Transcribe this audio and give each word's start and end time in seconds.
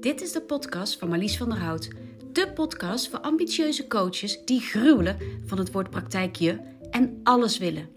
Dit 0.00 0.22
is 0.22 0.32
de 0.32 0.40
podcast 0.40 0.98
van 0.98 1.08
Marlies 1.08 1.36
van 1.36 1.48
der 1.48 1.58
Hout. 1.58 1.88
De 2.32 2.52
podcast 2.52 3.08
voor 3.08 3.18
ambitieuze 3.18 3.86
coaches 3.86 4.44
die 4.44 4.60
gruwelen 4.60 5.16
van 5.46 5.58
het 5.58 5.72
woord 5.72 5.90
praktijkje 5.90 6.60
en 6.90 7.20
alles 7.22 7.58
willen. 7.58 7.88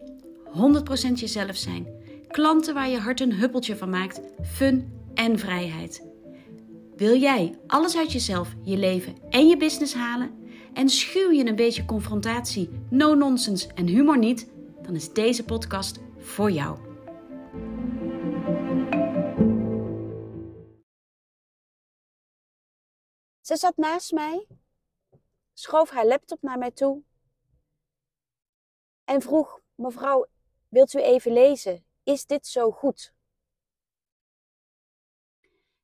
100% 1.10 1.14
jezelf 1.14 1.56
zijn. 1.56 1.88
Klanten 2.28 2.74
waar 2.74 2.90
je 2.90 2.98
hart 2.98 3.20
een 3.20 3.34
huppeltje 3.34 3.76
van 3.76 3.90
maakt, 3.90 4.22
fun 4.46 4.92
en 5.14 5.40
vrijheid. 5.40 6.08
Wil 6.96 7.20
jij 7.20 7.60
alles 7.68 7.98
uit 7.98 8.12
jezelf, 8.12 8.56
je 8.64 8.78
leven 8.78 9.16
en 9.30 9.48
je 9.48 9.58
business 9.58 9.94
halen? 9.94 10.32
En 10.74 10.90
schuw 10.90 11.32
je 11.32 11.46
een 11.46 11.56
beetje 11.56 11.86
confrontatie, 11.86 12.70
no 12.90 13.14
nonsense 13.14 13.68
en 13.76 13.88
humor 13.88 14.18
niet? 14.18 14.50
Dan 14.82 14.96
is 14.96 15.14
deze 15.14 15.44
podcast 15.44 16.00
voor 16.18 16.52
jou. 16.52 16.91
Ze 23.52 23.58
zat 23.58 23.78
naast 23.78 24.12
mij, 24.12 24.48
schoof 25.54 25.90
haar 25.90 26.06
laptop 26.06 26.42
naar 26.42 26.58
mij 26.58 26.72
toe 26.72 27.04
en 29.04 29.22
vroeg: 29.22 29.62
Mevrouw, 29.76 30.28
wilt 30.68 30.94
u 30.94 31.02
even 31.02 31.34
lezen? 31.34 31.86
Is 32.04 32.26
dit 32.26 32.48
zo 32.48 32.72
goed? 32.72 33.14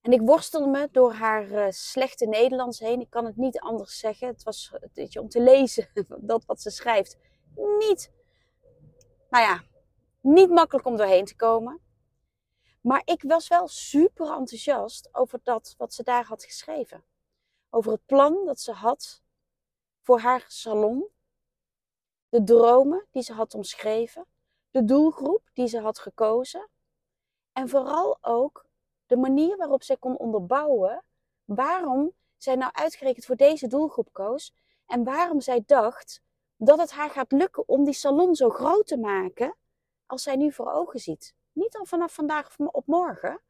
En 0.01 0.11
ik 0.11 0.21
worstelde 0.21 0.67
me 0.67 0.89
door 0.91 1.13
haar 1.13 1.51
uh, 1.51 1.65
slechte 1.69 2.25
Nederlands 2.25 2.79
heen. 2.79 3.01
Ik 3.01 3.09
kan 3.09 3.25
het 3.25 3.37
niet 3.37 3.59
anders 3.59 3.99
zeggen. 3.99 4.27
Het 4.27 4.43
was 4.43 4.73
je, 4.93 5.21
om 5.21 5.29
te 5.29 5.41
lezen 5.41 5.89
dat 6.21 6.45
wat 6.45 6.61
ze 6.61 6.69
schrijft. 6.69 7.17
Niet, 7.55 8.11
nou 9.29 9.43
ja, 9.43 9.63
niet 10.21 10.49
makkelijk 10.49 10.85
om 10.85 10.97
doorheen 10.97 11.25
te 11.25 11.35
komen. 11.35 11.81
Maar 12.81 13.01
ik 13.05 13.23
was 13.23 13.47
wel 13.47 13.67
super 13.67 14.31
enthousiast 14.31 15.09
over 15.11 15.39
dat 15.43 15.75
wat 15.77 15.93
ze 15.93 16.03
daar 16.03 16.25
had 16.25 16.43
geschreven. 16.43 17.03
Over 17.69 17.91
het 17.91 18.05
plan 18.05 18.45
dat 18.45 18.59
ze 18.59 18.71
had 18.71 19.21
voor 20.01 20.19
haar 20.19 20.45
salon. 20.47 21.07
De 22.29 22.43
dromen 22.43 23.07
die 23.11 23.21
ze 23.21 23.33
had 23.33 23.53
omschreven. 23.53 24.25
De 24.71 24.85
doelgroep 24.85 25.49
die 25.53 25.67
ze 25.67 25.79
had 25.79 25.99
gekozen. 25.99 26.69
En 27.53 27.69
vooral 27.69 28.17
ook 28.21 28.65
de 29.05 29.17
manier 29.17 29.57
waarop 29.57 29.83
zij 29.83 29.97
kon 29.97 30.17
onderbouwen 30.17 31.03
waarom 31.45 32.11
zij 32.37 32.55
nou 32.55 32.71
uitgerekend 32.73 33.25
voor 33.25 33.35
deze 33.35 33.67
doelgroep 33.67 34.13
koos. 34.13 34.53
En 34.85 35.03
waarom 35.03 35.41
zij 35.41 35.63
dacht 35.65 36.21
dat 36.55 36.79
het 36.79 36.91
haar 36.91 37.09
gaat 37.09 37.31
lukken 37.31 37.67
om 37.67 37.83
die 37.83 37.93
salon 37.93 38.35
zo 38.35 38.49
groot 38.49 38.87
te 38.87 38.97
maken 38.97 39.55
als 40.05 40.23
zij 40.23 40.35
nu 40.35 40.51
voor 40.51 40.71
ogen 40.71 40.99
ziet. 40.99 41.35
Niet 41.51 41.77
al 41.77 41.85
vanaf 41.85 42.13
vandaag 42.13 42.57
op 42.57 42.87
morgen, 42.87 43.41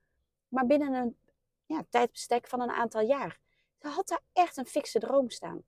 maar 0.48 0.66
binnen 0.66 0.94
een 0.94 1.18
ja, 1.66 1.84
tijdbestek 1.90 2.48
van 2.48 2.62
een 2.62 2.72
aantal 2.72 3.02
jaar. 3.02 3.40
Ze 3.82 3.88
had 3.88 4.08
daar 4.08 4.22
echt 4.34 4.58
een 4.58 4.66
fikse 4.66 5.00
droom 5.00 5.30
staan. 5.30 5.64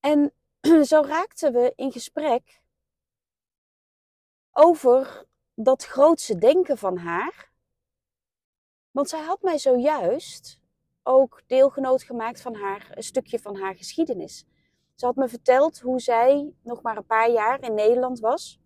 En 0.00 0.32
zo 0.90 1.00
raakten 1.00 1.52
we 1.52 1.72
in 1.76 1.92
gesprek 1.92 2.62
over 4.50 5.26
dat 5.54 5.84
grootse 5.84 6.38
denken 6.38 6.78
van 6.78 6.96
haar. 6.96 7.52
Want 8.90 9.08
zij 9.08 9.20
had 9.20 9.42
mij 9.42 9.58
zojuist 9.58 10.58
ook 11.02 11.42
deelgenoot 11.46 12.02
gemaakt 12.02 12.40
van 12.40 12.54
haar, 12.54 12.90
een 12.90 13.02
stukje 13.02 13.38
van 13.38 13.56
haar 13.56 13.76
geschiedenis. 13.76 14.44
Ze 14.94 15.06
had 15.06 15.16
me 15.16 15.28
verteld 15.28 15.80
hoe 15.80 16.00
zij 16.00 16.54
nog 16.62 16.82
maar 16.82 16.96
een 16.96 17.06
paar 17.06 17.30
jaar 17.30 17.62
in 17.62 17.74
Nederland 17.74 18.20
was. 18.20 18.60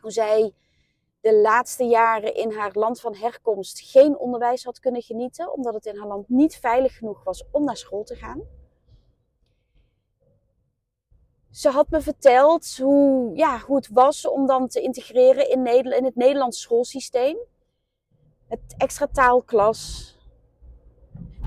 Hoe 0.00 0.10
zij 0.10 0.54
de 1.28 1.40
laatste 1.40 1.84
jaren 1.84 2.34
in 2.34 2.52
haar 2.52 2.70
land 2.72 3.00
van 3.00 3.14
herkomst 3.14 3.80
geen 3.80 4.18
onderwijs 4.18 4.64
had 4.64 4.80
kunnen 4.80 5.02
genieten, 5.02 5.52
omdat 5.52 5.74
het 5.74 5.86
in 5.86 5.96
haar 5.98 6.06
land 6.06 6.28
niet 6.28 6.56
veilig 6.56 6.96
genoeg 6.96 7.24
was 7.24 7.44
om 7.50 7.64
naar 7.64 7.76
school 7.76 8.04
te 8.04 8.14
gaan. 8.14 8.42
Ze 11.50 11.68
had 11.68 11.90
me 11.90 12.00
verteld 12.00 12.76
hoe, 12.76 13.36
ja, 13.36 13.58
hoe 13.58 13.76
het 13.76 13.88
was 13.88 14.28
om 14.28 14.46
dan 14.46 14.68
te 14.68 14.80
integreren 14.80 15.50
in, 15.50 15.66
in 15.92 16.04
het 16.04 16.16
Nederlands 16.16 16.60
schoolsysteem. 16.60 17.36
Het 18.46 18.74
extra 18.76 19.06
taalklas, 19.06 20.14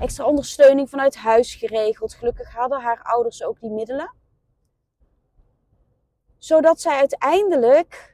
extra 0.00 0.24
ondersteuning 0.24 0.90
vanuit 0.90 1.16
huis 1.16 1.54
geregeld. 1.54 2.14
Gelukkig 2.14 2.52
hadden 2.52 2.80
haar 2.80 3.02
ouders 3.02 3.44
ook 3.44 3.60
die 3.60 3.70
middelen. 3.70 4.14
Zodat 6.38 6.80
zij 6.80 6.98
uiteindelijk, 6.98 8.11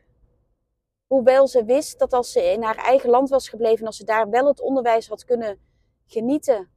hoewel 1.08 1.48
ze 1.48 1.64
wist 1.64 1.98
dat 1.98 2.12
als 2.12 2.32
ze 2.32 2.42
in 2.52 2.62
haar 2.62 2.76
eigen 2.76 3.10
land 3.10 3.28
was 3.28 3.48
gebleven, 3.48 3.86
als 3.86 3.96
ze 3.96 4.04
daar 4.04 4.30
wel 4.30 4.46
het 4.46 4.60
onderwijs 4.60 5.08
had 5.08 5.24
kunnen 5.24 5.60
genieten, 6.06 6.70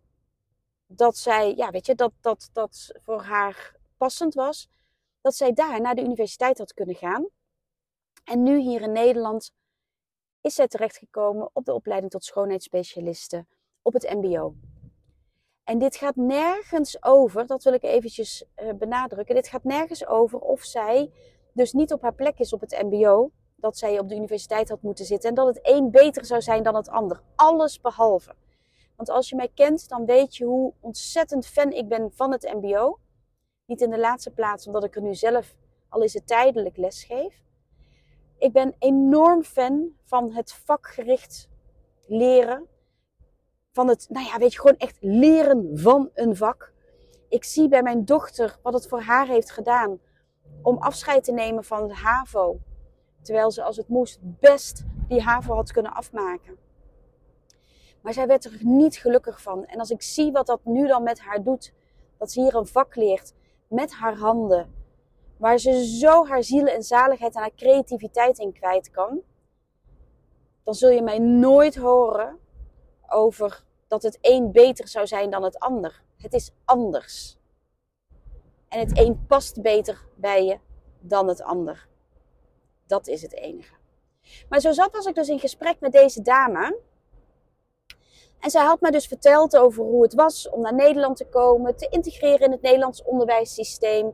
dat 0.86 1.18
zij, 1.18 1.56
ja, 1.56 1.70
weet 1.70 1.86
je, 1.86 1.96
dat 1.96 2.14
dat, 2.22 2.50
dat 2.54 2.92
voor 3.04 3.22
haar 3.22 3.76
passend 3.98 4.34
was, 4.34 4.70
dat 5.22 5.36
zij 5.36 5.54
daar 5.54 5.82
naar 5.82 5.96
de 5.96 6.04
universiteit 6.04 6.58
had 6.58 6.74
kunnen 6.74 6.96
gaan. 6.96 7.28
En 8.24 8.44
nu 8.44 8.60
hier 8.60 8.82
in 8.82 8.92
Nederland 8.92 9.52
is 10.42 10.56
zij 10.56 10.68
terechtgekomen 10.68 11.50
op 11.54 11.66
de 11.66 11.74
opleiding 11.74 12.12
tot 12.12 12.24
schoonheidsspecialiste 12.24 13.46
op 13.82 13.94
het 13.94 14.10
MBO. 14.14 14.56
En 15.64 15.78
dit 15.78 15.96
gaat 15.96 16.16
nergens 16.16 17.04
over, 17.04 17.46
dat 17.46 17.64
wil 17.64 17.74
ik 17.74 17.84
eventjes 17.84 18.46
uh, 18.56 18.74
benadrukken. 18.74 19.36
Dit 19.36 19.48
gaat 19.48 19.64
nergens 19.64 20.06
over 20.08 20.40
of 20.40 20.64
zij 20.64 21.12
dus 21.54 21.74
niet 21.74 21.94
op 21.94 22.02
haar 22.02 22.14
plek 22.14 22.40
is 22.40 22.54
op 22.54 22.62
het 22.62 22.82
MBO, 22.82 23.32
dat 23.62 23.78
zij 23.78 24.00
op 24.00 24.10
de 24.10 24.16
universiteit 24.16 24.70
had 24.70 24.82
moeten 24.82 25.06
zitten 25.06 25.30
en 25.30 25.36
dat 25.36 25.48
het 25.48 25.60
een 25.62 25.92
beter 25.92 26.26
zou 26.26 26.42
zijn 26.42 26.64
dan 26.64 26.76
het 26.76 26.90
ander. 26.90 27.22
Alles 27.36 27.82
behalve. 27.82 28.36
Want 28.96 29.10
als 29.10 29.30
je 29.30 29.36
mij 29.36 29.52
kent, 29.54 29.90
dan 29.90 30.06
weet 30.06 30.36
je 30.36 30.46
hoe 30.46 30.74
ontzettend 30.80 31.48
fan 31.48 31.72
ik 31.72 31.88
ben 31.88 32.12
van 32.12 32.32
het 32.32 32.54
MBO. 32.62 33.00
Niet 33.66 33.82
in 33.82 33.90
de 33.90 34.00
laatste 34.00 34.32
plaats 34.32 34.68
omdat 34.68 34.84
ik 34.84 34.96
er 34.96 35.02
nu 35.02 35.16
zelf, 35.16 35.56
al 35.90 36.02
is 36.02 36.14
het 36.14 36.28
tijdelijk, 36.28 36.78
les 36.78 37.04
geef. 37.04 37.44
Ik 38.38 38.52
ben 38.52 38.76
enorm 38.80 39.44
fan 39.44 39.90
van 40.04 40.32
het 40.32 40.54
vakgericht 40.54 41.50
leren. 42.08 42.68
Van 43.72 43.88
het, 43.88 44.06
nou 44.10 44.26
ja, 44.26 44.38
weet 44.38 44.54
je, 44.54 44.60
gewoon 44.60 44.78
echt 44.78 44.98
leren 45.00 45.70
van 45.74 46.10
een 46.14 46.36
vak. 46.36 46.74
Ik 47.30 47.44
zie 47.44 47.68
bij 47.68 47.84
mijn 47.84 48.06
dochter 48.06 48.60
wat 48.62 48.74
het 48.74 48.88
voor 48.88 49.02
haar 49.02 49.28
heeft 49.28 49.52
gedaan 49.52 50.00
om 50.62 50.78
afscheid 50.78 51.24
te 51.24 51.32
nemen 51.32 51.64
van 51.64 51.84
het 51.84 51.92
HAVO. 51.92 52.60
Terwijl 53.22 53.52
ze 53.52 53.64
als 53.64 53.78
het 53.78 53.88
moest 53.88 54.20
best 54.22 54.84
die 55.08 55.22
HAVO 55.22 55.54
had 55.54 55.72
kunnen 55.72 55.94
afmaken. 55.94 56.58
Maar 58.02 58.14
zij 58.14 58.28
werd 58.28 58.46
er 58.46 58.58
niet 58.60 58.96
gelukkig 58.96 59.42
van. 59.42 59.66
En 59.66 59.80
als 59.80 59.90
ik 59.90 60.02
zie 60.02 60.32
wat 60.32 60.48
dat 60.48 60.66
nu 60.66 60.88
dan 60.88 61.04
met 61.04 61.20
haar 61.20 61.44
doet, 61.44 61.74
dat 62.18 62.32
ze 62.32 62.42
hier 62.42 62.56
een 62.56 62.68
vak 62.68 62.96
leert 62.96 63.34
met 63.68 63.94
haar 63.94 64.18
handen. 64.18 64.74
Waar 65.38 65.58
ze 65.58 65.86
zo 65.86 66.26
haar 66.26 66.44
ziel 66.44 66.66
en 66.66 66.84
zaligheid 66.84 67.36
en 67.36 67.42
haar 67.42 67.56
creativiteit 67.56 68.40
in 68.40 68.54
kwijt 68.54 68.92
kan. 68.92 69.22
Dan 70.64 70.74
zul 70.74 70.90
je 70.90 71.02
mij 71.02 71.20
nooit 71.20 71.76
horen 71.76 72.40
over 73.08 73.64
dat 73.88 74.04
het 74.04 74.18
een 74.22 74.52
beter 74.52 74.88
zou 74.88 75.08
zijn 75.08 75.30
dan 75.30 75.44
het 75.44 75.60
ander. 75.60 76.04
Het 76.18 76.34
is 76.34 76.52
anders. 76.66 77.38
En 78.68 78.80
het 78.80 78.98
een 78.98 79.26
past 79.28 79.62
beter 79.62 80.06
bij 80.16 80.46
je 80.46 80.60
dan 81.00 81.28
het 81.28 81.42
ander. 81.44 81.90
Dat 82.92 83.08
is 83.08 83.22
het 83.22 83.34
enige. 83.34 83.74
Maar 84.50 84.60
zo 84.60 84.72
zat 84.72 84.92
was 84.92 85.06
ik 85.06 85.16
dus 85.16 85.30
in 85.30 85.40
gesprek 85.40 85.80
met 85.80 85.92
deze 85.92 86.22
dame. 86.22 86.80
En 88.40 88.50
zij 88.50 88.64
had 88.64 88.82
mij 88.82 88.92
dus 88.92 89.08
verteld 89.08 89.58
over 89.58 89.84
hoe 89.84 90.04
het 90.04 90.14
was 90.14 90.50
om 90.50 90.62
naar 90.62 90.74
Nederland 90.74 91.18
te 91.18 91.26
komen, 91.26 91.76
te 91.76 91.88
integreren 91.90 92.40
in 92.40 92.52
het 92.52 92.62
Nederlands 92.62 93.04
onderwijssysteem. 93.04 94.14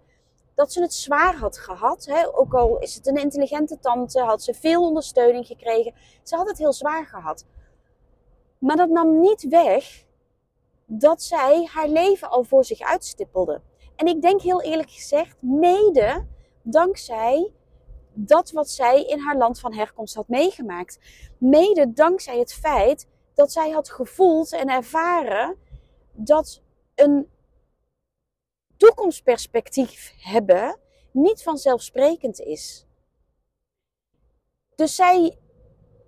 Dat 0.56 0.72
ze 0.72 0.82
het 0.82 0.94
zwaar 0.94 1.36
had 1.36 1.58
gehad. 1.58 2.06
Hè? 2.06 2.38
Ook 2.38 2.54
al 2.54 2.78
is 2.80 2.96
het 2.96 3.08
een 3.08 3.16
intelligente 3.16 3.80
tante, 3.80 4.22
had 4.22 4.44
ze 4.44 4.54
veel 4.54 4.88
ondersteuning 4.88 5.46
gekregen. 5.48 5.94
Ze 6.24 6.36
had 6.36 6.48
het 6.48 6.58
heel 6.58 6.74
zwaar 6.74 7.06
gehad. 7.06 7.46
Maar 8.58 8.76
dat 8.76 8.90
nam 8.90 9.20
niet 9.20 9.47
weg 9.50 10.06
dat 10.85 11.22
zij 11.22 11.70
haar 11.72 11.88
leven 11.88 12.30
al 12.30 12.44
voor 12.44 12.66
zich 12.66 12.80
uitstippelde. 12.80 13.62
En 13.96 14.08
ik 14.08 14.22
denk 14.22 14.41
heel 14.41 14.62
eerlijk 14.62 14.91
gezegd, 14.91 15.35
mede 15.40 16.26
dankzij 16.62 17.52
dat 18.19 18.52
wat 18.52 18.69
zij 18.69 19.03
in 19.03 19.19
haar 19.19 19.37
land 19.37 19.59
van 19.59 19.73
herkomst 19.73 20.16
had 20.16 20.28
meegemaakt. 20.28 20.99
Mede 21.37 21.93
dankzij 21.93 22.40
het 22.40 22.53
feit 22.53 23.08
dat 23.34 23.52
zij 23.52 23.69
had 23.69 23.90
gevoeld 23.90 24.53
en 24.53 24.69
ervaren 24.69 25.58
dat 26.11 26.61
een 26.96 27.29
toekomstperspectief 28.78 30.14
hebben 30.17 30.79
niet 31.11 31.43
vanzelfsprekend 31.43 32.40
is. 32.40 32.85
Dus 34.75 34.96
zij, 34.96 35.37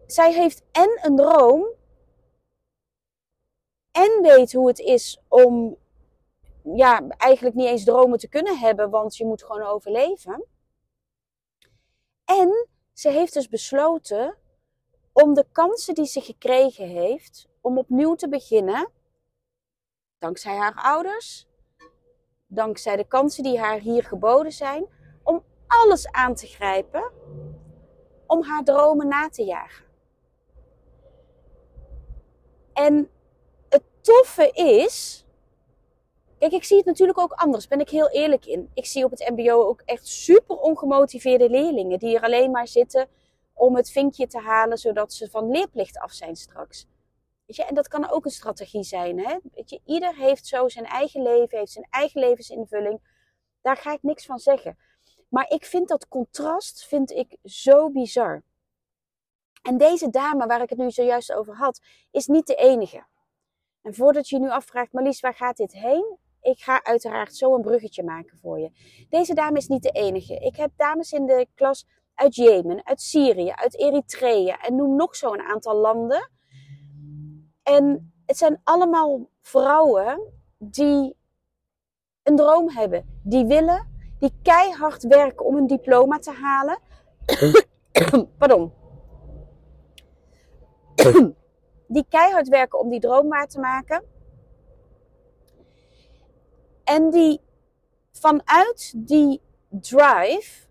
zij 0.07 0.33
heeft 0.33 0.63
en 0.71 0.99
een 1.01 1.15
droom 1.15 1.67
en 3.91 4.21
weet 4.21 4.53
hoe 4.53 4.67
het 4.67 4.79
is 4.79 5.21
om 5.27 5.77
ja, 6.63 7.07
eigenlijk 7.07 7.55
niet 7.55 7.67
eens 7.67 7.83
dromen 7.83 8.19
te 8.19 8.27
kunnen 8.27 8.57
hebben, 8.57 8.89
want 8.89 9.17
je 9.17 9.25
moet 9.25 9.43
gewoon 9.43 9.67
overleven. 9.67 10.45
En 12.29 12.67
ze 12.93 13.09
heeft 13.09 13.33
dus 13.33 13.49
besloten 13.49 14.37
om 15.11 15.33
de 15.33 15.45
kansen 15.51 15.93
die 15.93 16.05
ze 16.05 16.21
gekregen 16.21 16.87
heeft, 16.87 17.47
om 17.61 17.77
opnieuw 17.77 18.15
te 18.15 18.29
beginnen, 18.29 18.91
dankzij 20.17 20.55
haar 20.55 20.75
ouders, 20.75 21.47
dankzij 22.47 22.95
de 22.95 23.07
kansen 23.07 23.43
die 23.43 23.59
haar 23.59 23.79
hier 23.79 24.03
geboden 24.03 24.51
zijn, 24.51 24.87
om 25.23 25.43
alles 25.67 26.11
aan 26.11 26.35
te 26.35 26.47
grijpen 26.47 27.11
om 28.25 28.43
haar 28.43 28.63
dromen 28.63 29.07
na 29.07 29.29
te 29.29 29.43
jagen. 29.43 29.85
En 32.73 33.09
het 33.69 33.83
toffe 34.01 34.51
is. 34.51 35.25
Kijk, 36.39 36.51
ik 36.51 36.63
zie 36.63 36.77
het 36.77 36.85
natuurlijk 36.85 37.19
ook 37.19 37.31
anders, 37.31 37.67
ben 37.67 37.79
ik 37.79 37.89
heel 37.89 38.09
eerlijk 38.09 38.45
in. 38.45 38.71
Ik 38.73 38.85
zie 38.85 39.05
op 39.05 39.11
het 39.11 39.29
MBO 39.29 39.65
ook 39.65 39.81
echt 39.85 40.07
super 40.07 40.55
ongemotiveerde 40.57 41.49
leerlingen 41.49 41.99
die 41.99 42.15
er 42.15 42.23
alleen 42.23 42.51
maar 42.51 42.67
zitten 42.67 43.07
om 43.53 43.75
het 43.75 43.91
vinkje 43.91 44.27
te 44.27 44.39
halen 44.39 44.77
zodat 44.77 45.13
ze 45.13 45.29
van 45.29 45.51
leerplicht 45.51 45.97
af 45.97 46.11
zijn 46.11 46.35
straks. 46.35 46.87
Weet 47.45 47.55
je, 47.55 47.63
en 47.65 47.75
dat 47.75 47.87
kan 47.87 48.09
ook 48.09 48.25
een 48.25 48.31
strategie 48.31 48.83
zijn. 48.83 49.19
Hè? 49.19 49.37
Weet 49.53 49.69
je, 49.69 49.81
ieder 49.85 50.15
heeft 50.15 50.47
zo 50.47 50.67
zijn 50.67 50.85
eigen 50.85 51.21
leven, 51.21 51.57
heeft 51.57 51.71
zijn 51.71 51.87
eigen 51.89 52.21
levensinvulling. 52.21 52.99
Daar 53.61 53.77
ga 53.77 53.93
ik 53.93 54.03
niks 54.03 54.25
van 54.25 54.39
zeggen. 54.39 54.77
Maar 55.29 55.49
ik 55.49 55.65
vind 55.65 55.87
dat 55.87 56.07
contrast 56.07 56.85
vind 56.85 57.11
ik 57.11 57.37
zo 57.43 57.89
bizar. 57.89 58.43
En 59.61 59.77
deze 59.77 60.09
dame 60.09 60.45
waar 60.45 60.61
ik 60.61 60.69
het 60.69 60.77
nu 60.77 60.91
zojuist 60.91 61.33
over 61.33 61.55
had, 61.55 61.81
is 62.11 62.27
niet 62.27 62.47
de 62.47 62.55
enige. 62.55 63.05
En 63.81 63.93
voordat 63.93 64.29
je 64.29 64.39
nu 64.39 64.49
afvraagt, 64.49 64.93
Marlies, 64.93 65.19
waar 65.19 65.33
gaat 65.33 65.57
dit 65.57 65.73
heen? 65.73 66.17
Ik 66.41 66.59
ga 66.59 66.83
uiteraard 66.83 67.35
zo 67.35 67.55
een 67.55 67.61
bruggetje 67.61 68.03
maken 68.03 68.37
voor 68.37 68.59
je. 68.59 68.71
Deze 69.09 69.33
dame 69.33 69.57
is 69.57 69.67
niet 69.67 69.83
de 69.83 69.91
enige. 69.91 70.33
Ik 70.33 70.55
heb 70.55 70.71
dames 70.75 71.11
in 71.11 71.25
de 71.25 71.47
klas 71.55 71.87
uit 72.13 72.35
Jemen, 72.35 72.85
uit 72.85 73.01
Syrië, 73.01 73.51
uit 73.51 73.79
Eritrea 73.79 74.59
en 74.61 74.75
noem 74.75 74.95
nog 74.95 75.15
zo 75.15 75.33
een 75.33 75.41
aantal 75.41 75.75
landen. 75.75 76.29
En 77.63 78.13
het 78.25 78.37
zijn 78.37 78.61
allemaal 78.63 79.29
vrouwen 79.41 80.21
die 80.57 81.15
een 82.23 82.35
droom 82.35 82.69
hebben, 82.69 83.19
die 83.23 83.45
willen, 83.45 83.87
die 84.19 84.33
keihard 84.41 85.03
werken 85.03 85.45
om 85.45 85.55
een 85.55 85.67
diploma 85.67 86.17
te 86.17 86.31
halen. 86.31 86.79
Pardon. 88.37 88.73
die 91.87 92.05
keihard 92.09 92.47
werken 92.47 92.79
om 92.79 92.89
die 92.89 92.99
droom 92.99 93.27
waar 93.27 93.47
te 93.47 93.59
maken. 93.59 94.03
En 96.89 97.09
die 97.09 97.41
vanuit 98.11 98.93
die 98.95 99.41
drive 99.69 100.67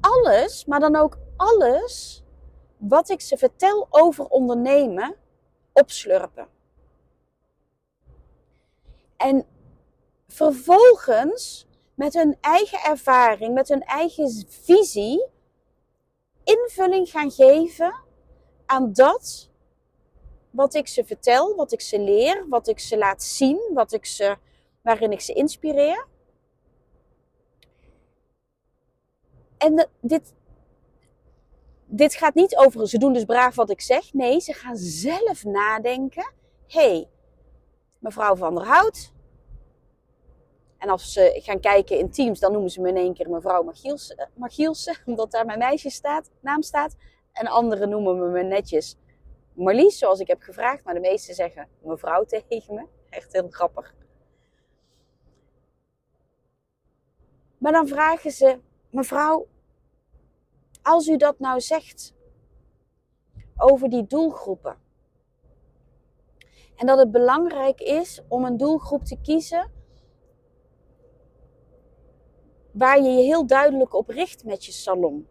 alles, 0.00 0.64
maar 0.64 0.80
dan 0.80 0.96
ook 0.96 1.18
alles 1.36 2.22
wat 2.76 3.08
ik 3.08 3.20
ze 3.20 3.36
vertel 3.36 3.86
over 3.90 4.24
ondernemen, 4.24 5.16
opslurpen. 5.72 6.48
En 9.16 9.46
vervolgens 10.28 11.66
met 11.94 12.14
hun 12.14 12.36
eigen 12.40 12.78
ervaring, 12.78 13.54
met 13.54 13.68
hun 13.68 13.82
eigen 13.82 14.46
visie, 14.48 15.26
invulling 16.44 17.10
gaan 17.10 17.30
geven 17.30 17.94
aan 18.66 18.92
dat 18.92 19.50
wat 20.50 20.74
ik 20.74 20.88
ze 20.88 21.04
vertel, 21.04 21.54
wat 21.56 21.72
ik 21.72 21.80
ze 21.80 22.00
leer, 22.00 22.48
wat 22.48 22.68
ik 22.68 22.78
ze 22.78 22.98
laat 22.98 23.22
zien, 23.22 23.70
wat 23.74 23.92
ik 23.92 24.06
ze, 24.06 24.36
waarin 24.82 25.12
ik 25.12 25.20
ze 25.20 25.32
inspireer. 25.32 26.06
En 29.58 29.88
dit, 30.00 30.34
dit 31.86 32.14
gaat 32.14 32.34
niet 32.34 32.56
over 32.56 32.88
ze 32.88 32.98
doen 32.98 33.12
dus 33.12 33.24
braaf 33.24 33.54
wat 33.54 33.70
ik 33.70 33.80
zeg. 33.80 34.12
Nee, 34.12 34.40
ze 34.40 34.52
gaan 34.52 34.76
zelf 34.76 35.44
nadenken. 35.44 36.32
Hé, 36.66 36.80
hey, 36.80 37.08
mevrouw 37.98 38.36
van 38.36 38.54
der 38.54 38.64
Hout, 38.64 39.12
en 40.80 40.88
als 40.88 41.12
ze 41.12 41.40
gaan 41.42 41.60
kijken 41.60 41.98
in 41.98 42.10
Teams, 42.10 42.40
dan 42.40 42.52
noemen 42.52 42.70
ze 42.70 42.80
me 42.80 42.88
in 42.88 42.96
één 42.96 43.14
keer 43.14 43.30
mevrouw 43.30 43.62
Magielsen, 43.62 44.28
Magielsen 44.34 44.96
omdat 45.06 45.30
daar 45.30 45.46
mijn 45.46 45.58
meisje 45.58 45.90
staat, 45.90 46.30
naam 46.40 46.62
staat. 46.62 46.96
En 47.32 47.46
anderen 47.46 47.88
noemen 47.88 48.32
me 48.32 48.42
netjes 48.42 48.96
Marlies, 49.52 49.98
zoals 49.98 50.20
ik 50.20 50.26
heb 50.26 50.42
gevraagd. 50.42 50.84
Maar 50.84 50.94
de 50.94 51.00
meesten 51.00 51.34
zeggen 51.34 51.68
mevrouw 51.82 52.24
tegen 52.48 52.74
me. 52.74 52.86
Echt 53.10 53.32
heel 53.32 53.48
grappig. 53.50 53.94
Maar 57.60 57.72
dan 57.72 57.88
vragen 57.88 58.30
ze, 58.30 58.58
mevrouw, 58.90 59.46
als 60.82 61.08
u 61.08 61.16
dat 61.16 61.38
nou 61.38 61.60
zegt 61.60 62.14
over 63.56 63.88
die 63.88 64.06
doelgroepen. 64.06 64.76
En 66.76 66.86
dat 66.86 66.98
het 66.98 67.10
belangrijk 67.10 67.80
is 67.80 68.22
om 68.28 68.44
een 68.44 68.56
doelgroep 68.56 69.04
te 69.04 69.20
kiezen 69.20 69.70
waar 72.70 73.02
je 73.02 73.08
je 73.08 73.22
heel 73.22 73.46
duidelijk 73.46 73.94
op 73.94 74.08
richt 74.08 74.44
met 74.44 74.64
je 74.64 74.72
salon. 74.72 75.28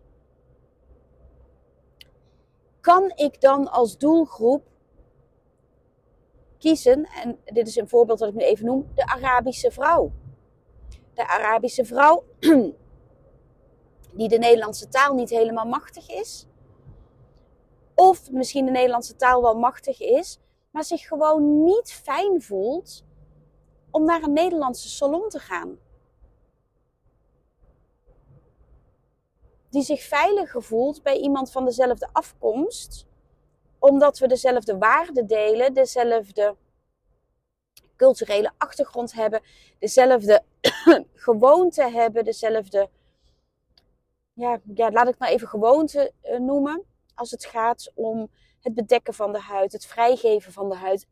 Kan 2.81 3.11
ik 3.15 3.41
dan 3.41 3.71
als 3.71 3.97
doelgroep 3.97 4.63
kiezen, 6.57 7.05
en 7.05 7.39
dit 7.45 7.67
is 7.67 7.75
een 7.75 7.89
voorbeeld 7.89 8.19
dat 8.19 8.29
ik 8.29 8.35
nu 8.35 8.43
even 8.43 8.65
noem, 8.65 8.91
de 8.95 9.05
Arabische 9.05 9.71
vrouw. 9.71 10.11
De 11.19 11.27
Arabische 11.27 11.85
vrouw 11.85 12.23
die 14.17 14.27
de 14.27 14.37
Nederlandse 14.37 14.87
taal 14.87 15.13
niet 15.13 15.29
helemaal 15.29 15.65
machtig 15.65 16.09
is. 16.09 16.47
Of 17.95 18.31
misschien 18.31 18.65
de 18.65 18.71
Nederlandse 18.71 19.15
taal 19.15 19.41
wel 19.41 19.55
machtig 19.55 20.01
is, 20.01 20.39
maar 20.71 20.83
zich 20.83 21.07
gewoon 21.07 21.63
niet 21.63 21.91
fijn 21.91 22.41
voelt 22.41 23.03
om 23.91 24.05
naar 24.05 24.23
een 24.23 24.33
Nederlandse 24.33 24.89
salon 24.89 25.29
te 25.29 25.39
gaan. 25.39 25.79
die 29.69 29.83
zich 29.83 30.01
veiliger 30.01 30.63
voelt 30.63 31.03
bij 31.03 31.17
iemand 31.17 31.51
van 31.51 31.65
dezelfde 31.65 32.09
afkomst, 32.11 33.07
omdat 33.79 34.19
we 34.19 34.27
dezelfde 34.27 34.77
waarden 34.77 35.27
delen, 35.27 35.73
dezelfde 35.73 36.55
culturele 37.99 38.51
achtergrond 38.57 39.13
hebben, 39.13 39.41
dezelfde 39.79 40.43
gewoonte 41.27 41.89
hebben, 41.89 42.23
dezelfde, 42.23 42.89
ja, 44.33 44.59
ja, 44.73 44.91
laat 44.91 45.07
ik 45.07 45.17
maar 45.17 45.29
even 45.29 45.47
gewoonte 45.47 46.11
uh, 46.23 46.39
noemen, 46.39 46.83
als 47.15 47.31
het 47.31 47.45
gaat 47.45 47.91
om 47.95 48.29
het 48.61 48.73
bedekken 48.73 49.13
van 49.13 49.31
de 49.31 49.39
huid, 49.39 49.71
het 49.71 49.85
vrijgeven 49.85 50.51
van 50.51 50.69
de 50.69 50.75
huid. 50.75 51.07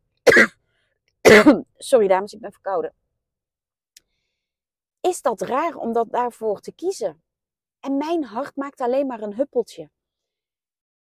Sorry 1.76 2.08
dames, 2.08 2.32
ik 2.32 2.40
ben 2.40 2.52
verkouden. 2.52 2.94
Is 5.00 5.22
dat 5.22 5.40
raar 5.40 5.76
om 5.76 5.92
dat 5.92 6.10
daarvoor 6.10 6.60
te 6.60 6.72
kiezen? 6.72 7.22
En 7.80 7.96
mijn 7.96 8.24
hart 8.24 8.56
maakt 8.56 8.80
alleen 8.80 9.06
maar 9.06 9.22
een 9.22 9.34
huppeltje. 9.34 9.90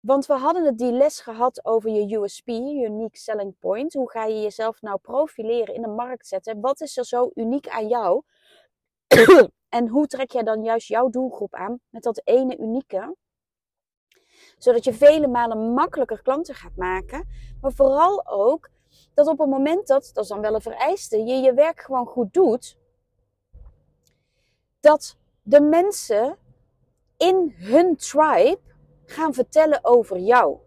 Want 0.00 0.26
we 0.26 0.32
hadden 0.32 0.64
het 0.64 0.78
die 0.78 0.92
les 0.92 1.20
gehad 1.20 1.64
over 1.64 1.90
je 1.90 2.16
USP, 2.16 2.48
Unique 2.48 3.18
Selling 3.18 3.58
Point. 3.58 3.92
Hoe 3.92 4.10
ga 4.10 4.24
je 4.24 4.40
jezelf 4.40 4.82
nou 4.82 4.98
profileren 4.98 5.74
in 5.74 5.82
de 5.82 5.88
markt 5.88 6.26
zetten? 6.26 6.60
Wat 6.60 6.80
is 6.80 6.96
er 6.96 7.04
zo 7.04 7.30
uniek 7.34 7.68
aan 7.68 7.88
jou? 7.88 8.22
en 9.68 9.88
hoe 9.88 10.06
trek 10.06 10.30
jij 10.30 10.42
dan 10.42 10.62
juist 10.62 10.88
jouw 10.88 11.08
doelgroep 11.08 11.54
aan 11.54 11.80
met 11.88 12.02
dat 12.02 12.20
ene 12.24 12.58
unieke? 12.58 13.16
Zodat 14.58 14.84
je 14.84 14.92
vele 14.92 15.26
malen 15.26 15.72
makkelijker 15.72 16.22
klanten 16.22 16.54
gaat 16.54 16.76
maken. 16.76 17.28
Maar 17.60 17.72
vooral 17.72 18.26
ook 18.26 18.70
dat 19.14 19.26
op 19.26 19.38
het 19.38 19.48
moment 19.48 19.86
dat, 19.86 20.10
dat 20.12 20.22
is 20.22 20.30
dan 20.30 20.40
wel 20.40 20.54
een 20.54 20.60
vereiste, 20.60 21.18
je 21.18 21.34
je 21.34 21.54
werk 21.54 21.80
gewoon 21.80 22.06
goed 22.06 22.32
doet. 22.32 22.76
Dat 24.80 25.16
de 25.42 25.60
mensen 25.60 26.38
in 27.16 27.54
hun 27.56 27.96
tribe 27.96 28.69
gaan 29.10 29.34
vertellen 29.34 29.84
over 29.84 30.18
jou. 30.18 30.58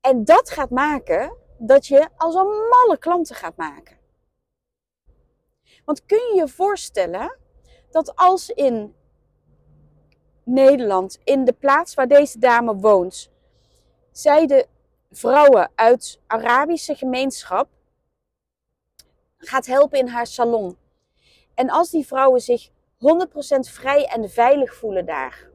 En 0.00 0.24
dat 0.24 0.50
gaat 0.50 0.70
maken 0.70 1.36
dat 1.58 1.86
je 1.86 2.08
als 2.16 2.34
een 2.34 2.68
malle 2.68 2.96
klanten 2.98 3.36
gaat 3.36 3.56
maken. 3.56 3.98
Want 5.84 6.06
kun 6.06 6.18
je 6.18 6.34
je 6.34 6.48
voorstellen 6.48 7.36
dat 7.90 8.16
als 8.16 8.50
in 8.50 8.94
Nederland, 10.44 11.18
in 11.24 11.44
de 11.44 11.52
plaats 11.52 11.94
waar 11.94 12.08
deze 12.08 12.38
dame 12.38 12.76
woont, 12.76 13.30
zij 14.10 14.46
de 14.46 14.66
vrouwen 15.10 15.70
uit 15.74 16.20
Arabische 16.26 16.94
gemeenschap 16.94 17.68
gaat 19.36 19.66
helpen 19.66 19.98
in 19.98 20.08
haar 20.08 20.26
salon. 20.26 20.76
En 21.54 21.70
als 21.70 21.90
die 21.90 22.06
vrouwen 22.06 22.40
zich 22.40 22.70
100% 23.02 23.70
vrij 23.70 24.06
en 24.06 24.30
veilig 24.30 24.74
voelen 24.74 25.06
daar. 25.06 25.50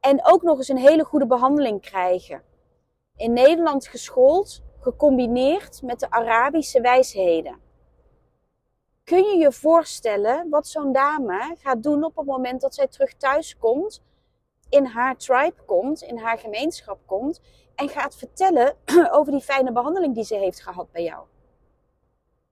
En 0.00 0.24
ook 0.24 0.42
nog 0.42 0.58
eens 0.58 0.68
een 0.68 0.76
hele 0.76 1.04
goede 1.04 1.26
behandeling 1.26 1.80
krijgen. 1.80 2.42
In 3.16 3.32
Nederland 3.32 3.86
geschoold, 3.86 4.62
gecombineerd 4.80 5.82
met 5.82 6.00
de 6.00 6.10
Arabische 6.10 6.80
wijsheden. 6.80 7.60
Kun 9.04 9.22
je 9.22 9.36
je 9.36 9.52
voorstellen 9.52 10.48
wat 10.48 10.66
zo'n 10.66 10.92
dame 10.92 11.56
gaat 11.58 11.82
doen 11.82 12.04
op 12.04 12.16
het 12.16 12.26
moment 12.26 12.60
dat 12.60 12.74
zij 12.74 12.86
terug 12.86 13.14
thuis 13.14 13.56
komt 13.58 14.02
in 14.68 14.84
haar 14.84 15.16
tribe 15.16 15.62
komt, 15.66 16.02
in 16.02 16.18
haar 16.18 16.38
gemeenschap 16.38 16.98
komt 17.06 17.40
en 17.74 17.88
gaat 17.88 18.16
vertellen 18.16 18.76
over 19.16 19.32
die 19.32 19.40
fijne 19.40 19.72
behandeling 19.72 20.14
die 20.14 20.24
ze 20.24 20.34
heeft 20.34 20.62
gehad 20.62 20.92
bij 20.92 21.02
jou. 21.02 21.26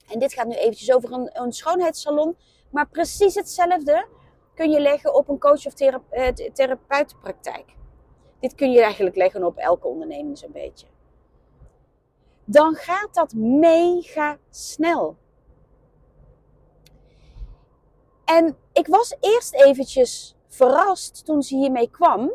En 0.08 0.18
dit 0.18 0.32
gaat 0.32 0.46
nu 0.46 0.54
eventjes 0.54 0.92
over 0.92 1.12
een, 1.12 1.30
een 1.32 1.52
schoonheidssalon, 1.52 2.36
maar 2.70 2.88
precies 2.88 3.34
hetzelfde 3.34 4.06
kun 4.54 4.70
je 4.70 4.80
leggen 4.80 5.14
op 5.14 5.28
een 5.28 5.38
coach- 5.38 5.66
of 5.66 5.74
thera 5.74 6.02
eh, 6.10 6.28
therapeutenpraktijk. 6.28 7.74
Dit 8.40 8.54
kun 8.54 8.70
je 8.70 8.82
eigenlijk 8.82 9.16
leggen 9.16 9.44
op 9.44 9.56
elke 9.56 9.86
onderneming 9.86 10.38
zo'n 10.38 10.52
beetje. 10.52 10.86
Dan 12.44 12.74
gaat 12.74 13.14
dat 13.14 13.32
mega 13.34 14.38
snel. 14.50 15.16
En 18.24 18.56
ik 18.72 18.86
was 18.86 19.16
eerst 19.20 19.54
eventjes 19.54 20.36
verrast 20.46 21.24
toen 21.24 21.42
ze 21.42 21.56
hiermee 21.56 21.90
kwam. 21.90 22.32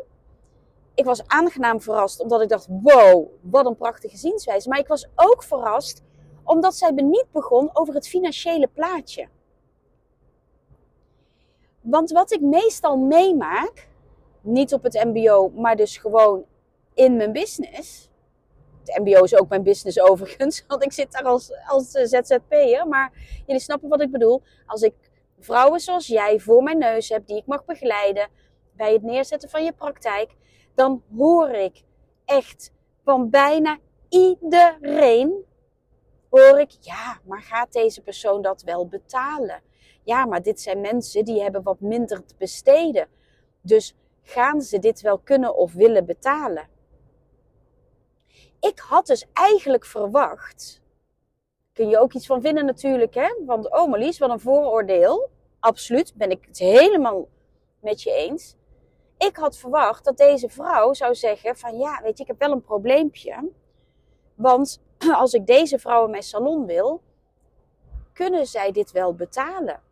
Ik 0.94 1.04
was 1.04 1.26
aangenaam 1.26 1.80
verrast 1.80 2.20
omdat 2.20 2.40
ik 2.40 2.48
dacht: 2.48 2.66
wow, 2.68 3.28
wat 3.40 3.66
een 3.66 3.76
prachtige 3.76 4.16
zienswijze. 4.16 4.68
Maar 4.68 4.78
ik 4.78 4.86
was 4.86 5.08
ook 5.14 5.42
verrast 5.42 6.02
omdat 6.44 6.74
zij 6.74 6.90
niet 6.90 7.26
begon 7.32 7.70
over 7.72 7.94
het 7.94 8.08
financiële 8.08 8.68
plaatje. 8.74 9.28
Want 11.80 12.10
wat 12.10 12.32
ik 12.32 12.40
meestal 12.40 12.96
meemaak, 12.96 13.88
niet 14.40 14.72
op 14.72 14.82
het 14.82 15.04
MBO, 15.04 15.48
maar 15.48 15.76
dus 15.76 15.96
gewoon 15.96 16.44
in 16.94 17.16
mijn 17.16 17.32
business. 17.32 18.08
Het 18.84 18.98
MBO 18.98 19.22
is 19.22 19.36
ook 19.36 19.48
mijn 19.48 19.62
business 19.62 20.00
overigens, 20.10 20.64
want 20.66 20.82
ik 20.84 20.92
zit 20.92 21.12
daar 21.12 21.24
als, 21.24 21.52
als 21.68 21.90
ZZP'er. 21.90 22.88
Maar 22.88 23.12
jullie 23.46 23.62
snappen 23.62 23.88
wat 23.88 24.00
ik 24.00 24.10
bedoel. 24.10 24.42
Als 24.66 24.82
ik 24.82 24.94
vrouwen 25.38 25.80
zoals 25.80 26.06
jij 26.06 26.38
voor 26.38 26.62
mijn 26.62 26.78
neus 26.78 27.08
heb, 27.08 27.26
die 27.26 27.36
ik 27.36 27.46
mag 27.46 27.64
begeleiden 27.64 28.28
bij 28.72 28.92
het 28.92 29.02
neerzetten 29.02 29.50
van 29.50 29.64
je 29.64 29.72
praktijk, 29.72 30.30
dan 30.74 31.02
hoor 31.16 31.48
ik 31.48 31.82
echt 32.24 32.72
van 33.04 33.30
bijna 33.30 33.78
iedereen, 34.08 35.44
hoor 36.30 36.60
ik, 36.60 36.70
ja, 36.80 37.20
maar 37.24 37.42
gaat 37.42 37.72
deze 37.72 38.02
persoon 38.02 38.42
dat 38.42 38.62
wel 38.62 38.88
betalen? 38.88 39.62
Ja, 40.02 40.26
maar 40.26 40.42
dit 40.42 40.60
zijn 40.60 40.80
mensen 40.80 41.24
die 41.24 41.42
hebben 41.42 41.62
wat 41.62 41.80
minder 41.80 42.24
te 42.24 42.34
besteden. 42.38 43.08
Dus 43.60 43.94
gaan 44.22 44.60
ze 44.60 44.78
dit 44.78 45.00
wel 45.00 45.18
kunnen 45.18 45.56
of 45.56 45.72
willen 45.72 46.06
betalen? 46.06 46.68
Ik 48.60 48.78
had 48.78 49.06
dus 49.06 49.26
eigenlijk 49.32 49.84
verwacht. 49.84 50.82
Kun 51.72 51.88
je 51.88 51.98
ook 51.98 52.12
iets 52.12 52.26
van 52.26 52.40
vinden 52.40 52.64
natuurlijk, 52.64 53.14
hè? 53.14 53.34
Want 53.46 53.70
oh 53.72 53.88
Marlies, 53.88 54.18
wat 54.18 54.30
een 54.30 54.40
vooroordeel. 54.40 55.30
Absoluut, 55.60 56.14
ben 56.14 56.30
ik 56.30 56.44
het 56.44 56.58
helemaal 56.58 57.28
met 57.80 58.02
je 58.02 58.12
eens. 58.12 58.56
Ik 59.18 59.36
had 59.36 59.56
verwacht 59.56 60.04
dat 60.04 60.16
deze 60.16 60.48
vrouw 60.48 60.92
zou 60.92 61.14
zeggen 61.14 61.56
van 61.56 61.78
ja, 61.78 62.00
weet 62.02 62.16
je, 62.16 62.22
ik 62.22 62.28
heb 62.28 62.38
wel 62.38 62.52
een 62.52 62.62
probleempje. 62.62 63.50
Want 64.34 64.80
als 65.22 65.32
ik 65.32 65.46
deze 65.46 65.78
vrouw 65.78 66.04
in 66.04 66.10
mijn 66.10 66.22
salon 66.22 66.66
wil, 66.66 67.02
kunnen 68.12 68.46
zij 68.46 68.72
dit 68.72 68.92
wel 68.92 69.14
betalen? 69.14 69.82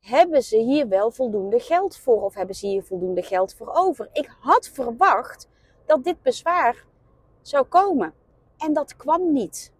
hebben 0.00 0.42
ze 0.42 0.56
hier 0.56 0.88
wel 0.88 1.10
voldoende 1.10 1.60
geld 1.60 1.96
voor 1.96 2.22
of 2.22 2.34
hebben 2.34 2.54
ze 2.54 2.66
hier 2.66 2.82
voldoende 2.82 3.22
geld 3.22 3.54
voor 3.54 3.72
over? 3.74 4.08
Ik 4.12 4.30
had 4.40 4.68
verwacht 4.68 5.48
dat 5.86 6.04
dit 6.04 6.22
bezwaar 6.22 6.84
zou 7.42 7.64
komen 7.64 8.14
en 8.58 8.72
dat 8.72 8.96
kwam 8.96 9.32
niet. 9.32 9.72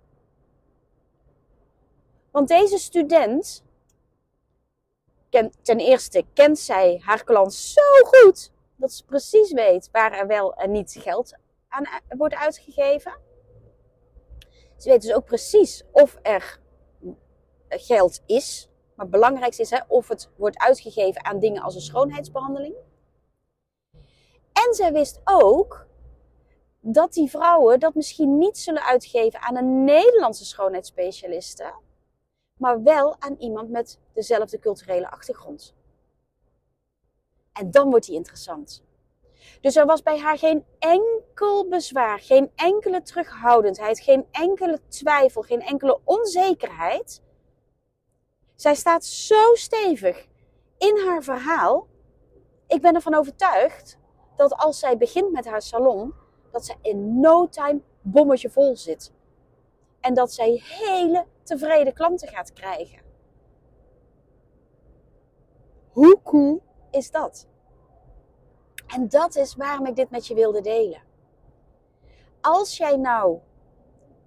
Want 2.30 2.48
deze 2.48 2.78
student, 2.78 3.64
ten 5.62 5.78
eerste 5.78 6.24
kent 6.32 6.58
zij 6.58 7.00
haar 7.04 7.24
klant 7.24 7.54
zo 7.54 7.82
goed 8.02 8.52
dat 8.76 8.92
ze 8.92 9.04
precies 9.04 9.52
weet 9.52 9.88
waar 9.92 10.12
er 10.12 10.26
wel 10.26 10.54
en 10.54 10.70
niet 10.70 10.96
geld 10.98 11.34
aan 11.68 11.86
wordt 12.08 12.34
uitgegeven. 12.34 13.28
Ze 14.80 14.88
weet 14.88 15.02
dus 15.02 15.14
ook 15.14 15.24
precies 15.24 15.84
of 15.92 16.18
er 16.22 16.60
geld 17.68 18.22
is 18.26 18.70
maar 19.00 19.08
het 19.08 19.18
belangrijkste 19.20 19.62
is 19.62 19.70
hè, 19.70 19.78
of 19.88 20.08
het 20.08 20.28
wordt 20.36 20.58
uitgegeven 20.58 21.24
aan 21.24 21.38
dingen 21.38 21.62
als 21.62 21.74
een 21.74 21.80
schoonheidsbehandeling. 21.80 22.74
En 24.52 24.74
zij 24.74 24.92
wist 24.92 25.20
ook 25.24 25.86
dat 26.80 27.12
die 27.12 27.30
vrouwen 27.30 27.80
dat 27.80 27.94
misschien 27.94 28.38
niet 28.38 28.58
zullen 28.58 28.82
uitgeven 28.82 29.40
aan 29.40 29.56
een 29.56 29.84
Nederlandse 29.84 30.44
schoonheidsspecialiste, 30.44 31.74
maar 32.56 32.82
wel 32.82 33.20
aan 33.20 33.36
iemand 33.38 33.70
met 33.70 33.98
dezelfde 34.12 34.58
culturele 34.58 35.10
achtergrond. 35.10 35.74
En 37.52 37.70
dan 37.70 37.90
wordt 37.90 38.06
die 38.06 38.14
interessant. 38.14 38.82
Dus 39.60 39.76
er 39.76 39.86
was 39.86 40.02
bij 40.02 40.18
haar 40.18 40.38
geen 40.38 40.64
enkel 40.78 41.68
bezwaar, 41.68 42.18
geen 42.18 42.50
enkele 42.54 43.02
terughoudendheid, 43.02 44.00
geen 44.00 44.26
enkele 44.30 44.80
twijfel, 44.88 45.42
geen 45.42 45.62
enkele 45.62 46.00
onzekerheid 46.04 47.22
zij 48.60 48.74
staat 48.74 49.04
zo 49.04 49.54
stevig 49.54 50.26
in 50.78 50.98
haar 51.06 51.22
verhaal. 51.22 51.86
Ik 52.66 52.80
ben 52.80 52.94
ervan 52.94 53.14
overtuigd 53.14 53.98
dat 54.36 54.52
als 54.56 54.78
zij 54.78 54.96
begint 54.96 55.32
met 55.32 55.44
haar 55.46 55.62
salon, 55.62 56.14
dat 56.50 56.64
zij 56.64 56.76
in 56.82 57.20
no 57.20 57.48
time 57.48 57.80
bommetje 58.00 58.50
vol 58.50 58.76
zit. 58.76 59.12
En 60.00 60.14
dat 60.14 60.32
zij 60.32 60.62
hele 60.64 61.26
tevreden 61.42 61.92
klanten 61.92 62.28
gaat 62.28 62.52
krijgen. 62.52 63.02
Hoe 65.90 66.20
cool 66.22 66.62
is 66.90 67.10
dat? 67.10 67.46
En 68.94 69.08
dat 69.08 69.36
is 69.36 69.54
waarom 69.54 69.86
ik 69.86 69.96
dit 69.96 70.10
met 70.10 70.26
je 70.26 70.34
wilde 70.34 70.60
delen. 70.60 71.02
Als 72.40 72.76
jij 72.76 72.96
nou 72.96 73.38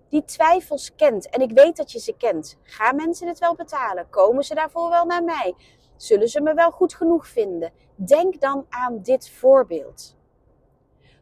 die 0.10 0.24
twijfels 0.24 0.96
kent, 0.96 1.30
en 1.30 1.42
ik 1.42 1.52
weet 1.52 1.76
dat 1.78 1.92
je 1.92 2.00
ze 2.00 2.18
kent, 2.18 2.58
gaan 2.64 2.96
mensen 2.96 3.28
het 3.28 3.40
wel 3.40 3.56
betalen? 3.56 4.10
Komen 4.10 4.44
ze 4.44 4.56
daarvoor 4.56 4.90
wel 4.90 5.06
naar 5.06 5.24
mij? 5.24 5.56
Zullen 5.96 6.28
ze 6.28 6.42
me 6.42 6.54
wel 6.54 6.72
goed 6.72 6.94
genoeg 6.94 7.28
vinden? 7.28 7.72
Denk 7.96 8.42
dan 8.42 8.66
aan 8.70 9.02
dit 9.02 9.30
voorbeeld. 9.30 10.16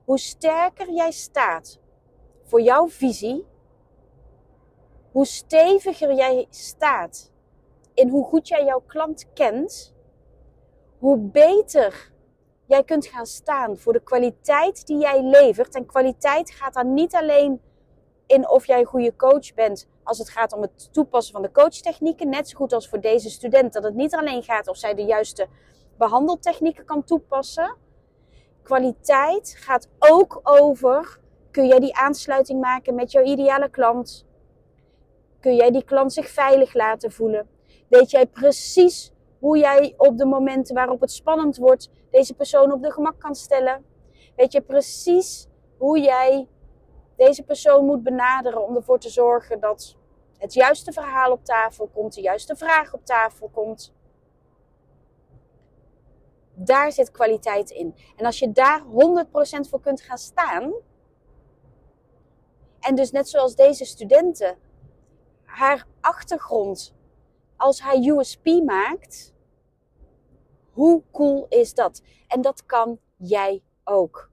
Hoe 0.06 0.20
sterker 0.20 0.92
jij 0.92 1.12
staat 1.12 1.80
voor 2.44 2.62
jouw 2.62 2.88
visie, 2.88 3.46
hoe 5.12 5.26
steviger 5.26 6.14
jij 6.14 6.48
staat 6.50 7.32
in 7.94 8.10
hoe 8.10 8.26
goed 8.26 8.48
jij 8.48 8.66
jouw 8.66 8.84
klant 8.88 9.34
kent, 9.34 9.94
hoe 10.98 11.18
beter 11.18 12.11
jij 12.72 12.84
kunt 12.84 13.06
gaan 13.06 13.26
staan 13.26 13.78
voor 13.78 13.94
de 13.94 14.04
kwaliteit 14.04 14.86
die 14.86 14.98
jij 14.98 15.24
levert. 15.24 15.76
En 15.76 15.86
kwaliteit 15.86 16.52
gaat 16.52 16.74
dan 16.74 16.94
niet 16.94 17.16
alleen 17.16 17.62
in 18.26 18.50
of 18.50 18.68
jij 18.68 18.80
een 18.80 18.86
goede 18.86 19.16
coach 19.16 19.54
bent 19.54 19.88
als 20.04 20.18
het 20.18 20.30
gaat 20.30 20.54
om 20.54 20.62
het 20.62 20.94
toepassen 20.94 21.34
van 21.34 21.42
de 21.42 21.52
coachtechnieken. 21.52 22.30
Net 22.30 22.50
zo 22.50 22.58
goed 22.58 22.74
als 22.74 22.90
voor 22.90 23.02
deze 23.02 23.30
student 23.30 23.74
dat 23.74 23.84
het 23.84 23.96
niet 23.96 24.16
alleen 24.16 24.44
gaat 24.44 24.68
of 24.68 24.78
zij 24.78 24.94
de 24.94 25.04
juiste 25.04 25.48
behandeltechnieken 25.98 26.86
kan 26.86 27.04
toepassen. 27.04 27.76
Kwaliteit 28.64 29.56
gaat 29.58 29.90
ook 30.00 30.40
over, 30.44 31.20
kun 31.52 31.68
jij 31.68 31.80
die 31.80 31.96
aansluiting 31.96 32.62
maken 32.62 32.96
met 32.96 33.12
jouw 33.12 33.24
ideale 33.24 33.70
klant? 33.70 34.26
Kun 35.40 35.56
jij 35.56 35.72
die 35.72 35.84
klant 35.84 36.14
zich 36.14 36.30
veilig 36.30 36.74
laten 36.74 37.12
voelen? 37.12 37.48
Weet 37.90 38.12
jij 38.12 38.28
precies 38.28 39.12
hoe 39.40 39.58
jij 39.58 39.94
op 39.98 40.18
de 40.18 40.26
momenten 40.26 40.76
waarop 40.76 41.02
het 41.02 41.12
spannend 41.12 41.58
wordt, 41.58 41.90
deze 42.12 42.34
persoon 42.34 42.72
op 42.72 42.82
de 42.82 42.92
gemak 42.92 43.20
kan 43.20 43.36
stellen? 43.36 43.86
Weet 44.36 44.52
je 44.52 44.62
precies 44.62 45.48
hoe 45.78 46.00
jij 46.00 46.48
deze 47.16 47.44
persoon 47.44 47.86
moet 47.86 48.04
benaderen 48.04 48.68
om 48.68 48.76
ervoor 48.76 49.00
te 49.00 49.10
zorgen 49.10 49.60
dat 49.60 49.96
het 50.38 50.54
juiste 50.54 50.92
verhaal 50.92 51.32
op 51.32 51.46
tafel 51.46 51.88
komt, 51.94 52.14
de 52.14 52.22
juiste 52.22 52.56
vraag 52.56 52.94
op 52.94 53.06
tafel 53.06 53.50
komt. 53.50 53.94
Daar 56.54 56.92
zit 56.92 57.12
kwaliteit 57.12 57.70
in. 57.70 57.96
En 58.16 58.26
als 58.26 58.40
je 58.40 58.52
daar 58.52 58.84
100% 58.84 58.86
voor 59.70 59.82
kunt 59.82 60.02
gaan 60.02 60.18
staan, 60.18 60.74
en 62.80 62.96
dus 62.96 63.12
net 63.12 63.30
zoals 63.30 63.56
deze 63.56 63.86
studenten, 63.86 64.58
haar 65.44 65.88
achtergrond 66.02 66.94
als 67.58 67.82
haar 67.82 67.96
USP 67.96 68.46
maakt, 68.66 69.34
hoe 70.72 71.04
cool 71.12 71.46
is 71.50 71.74
dat? 71.74 72.02
En 72.28 72.42
dat 72.42 72.66
kan 72.66 73.00
jij 73.16 73.62
ook. 73.84 74.30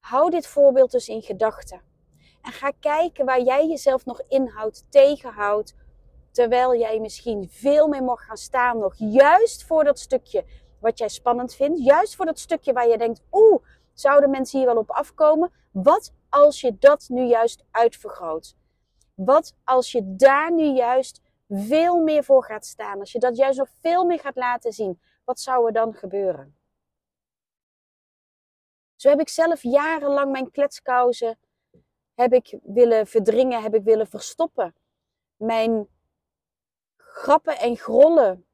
Hou 0.00 0.30
dit 0.30 0.46
voorbeeld 0.46 0.90
dus 0.90 1.08
in 1.08 1.22
gedachten. 1.22 1.80
En 2.42 2.52
ga 2.52 2.72
kijken 2.80 3.24
waar 3.24 3.40
jij 3.40 3.66
jezelf 3.66 4.04
nog 4.04 4.20
inhoudt, 4.28 4.86
tegenhoudt. 4.88 5.74
Terwijl 6.30 6.76
jij 6.76 7.00
misschien 7.00 7.48
veel 7.50 7.88
meer 7.88 8.02
mag 8.02 8.24
gaan 8.24 8.36
staan 8.36 8.78
nog. 8.78 8.94
Juist 8.96 9.64
voor 9.64 9.84
dat 9.84 9.98
stukje 9.98 10.44
wat 10.80 10.98
jij 10.98 11.08
spannend 11.08 11.54
vindt. 11.54 11.84
Juist 11.84 12.16
voor 12.16 12.26
dat 12.26 12.38
stukje 12.38 12.72
waar 12.72 12.88
je 12.88 12.98
denkt, 12.98 13.22
oeh, 13.32 13.62
zouden 13.92 14.30
mensen 14.30 14.58
hier 14.58 14.68
wel 14.68 14.76
op 14.76 14.90
afkomen? 14.90 15.52
Wat 15.70 16.12
als 16.28 16.60
je 16.60 16.78
dat 16.78 17.04
nu 17.08 17.24
juist 17.24 17.64
uitvergroot? 17.70 18.56
Wat 19.14 19.54
als 19.64 19.92
je 19.92 20.14
daar 20.16 20.52
nu 20.52 20.64
juist 20.64 21.20
veel 21.48 22.00
meer 22.00 22.24
voor 22.24 22.44
gaat 22.44 22.66
staan? 22.66 23.00
Als 23.00 23.12
je 23.12 23.18
dat 23.18 23.36
juist 23.36 23.58
nog 23.58 23.68
veel 23.80 24.04
meer 24.04 24.20
gaat 24.20 24.36
laten 24.36 24.72
zien, 24.72 25.00
wat 25.24 25.40
zou 25.40 25.66
er 25.66 25.72
dan 25.72 25.94
gebeuren? 25.94 26.56
Zo 28.96 29.08
heb 29.08 29.20
ik 29.20 29.28
zelf 29.28 29.62
jarenlang 29.62 30.32
mijn 30.32 30.50
kletskousen 30.50 31.38
heb 32.14 32.32
ik 32.32 32.58
willen 32.62 33.06
verdringen, 33.06 33.62
heb 33.62 33.74
ik 33.74 33.82
willen 33.82 34.06
verstoppen. 34.06 34.74
Mijn 35.36 35.88
grappen 36.96 37.58
en 37.58 37.76
grollen, 37.76 38.46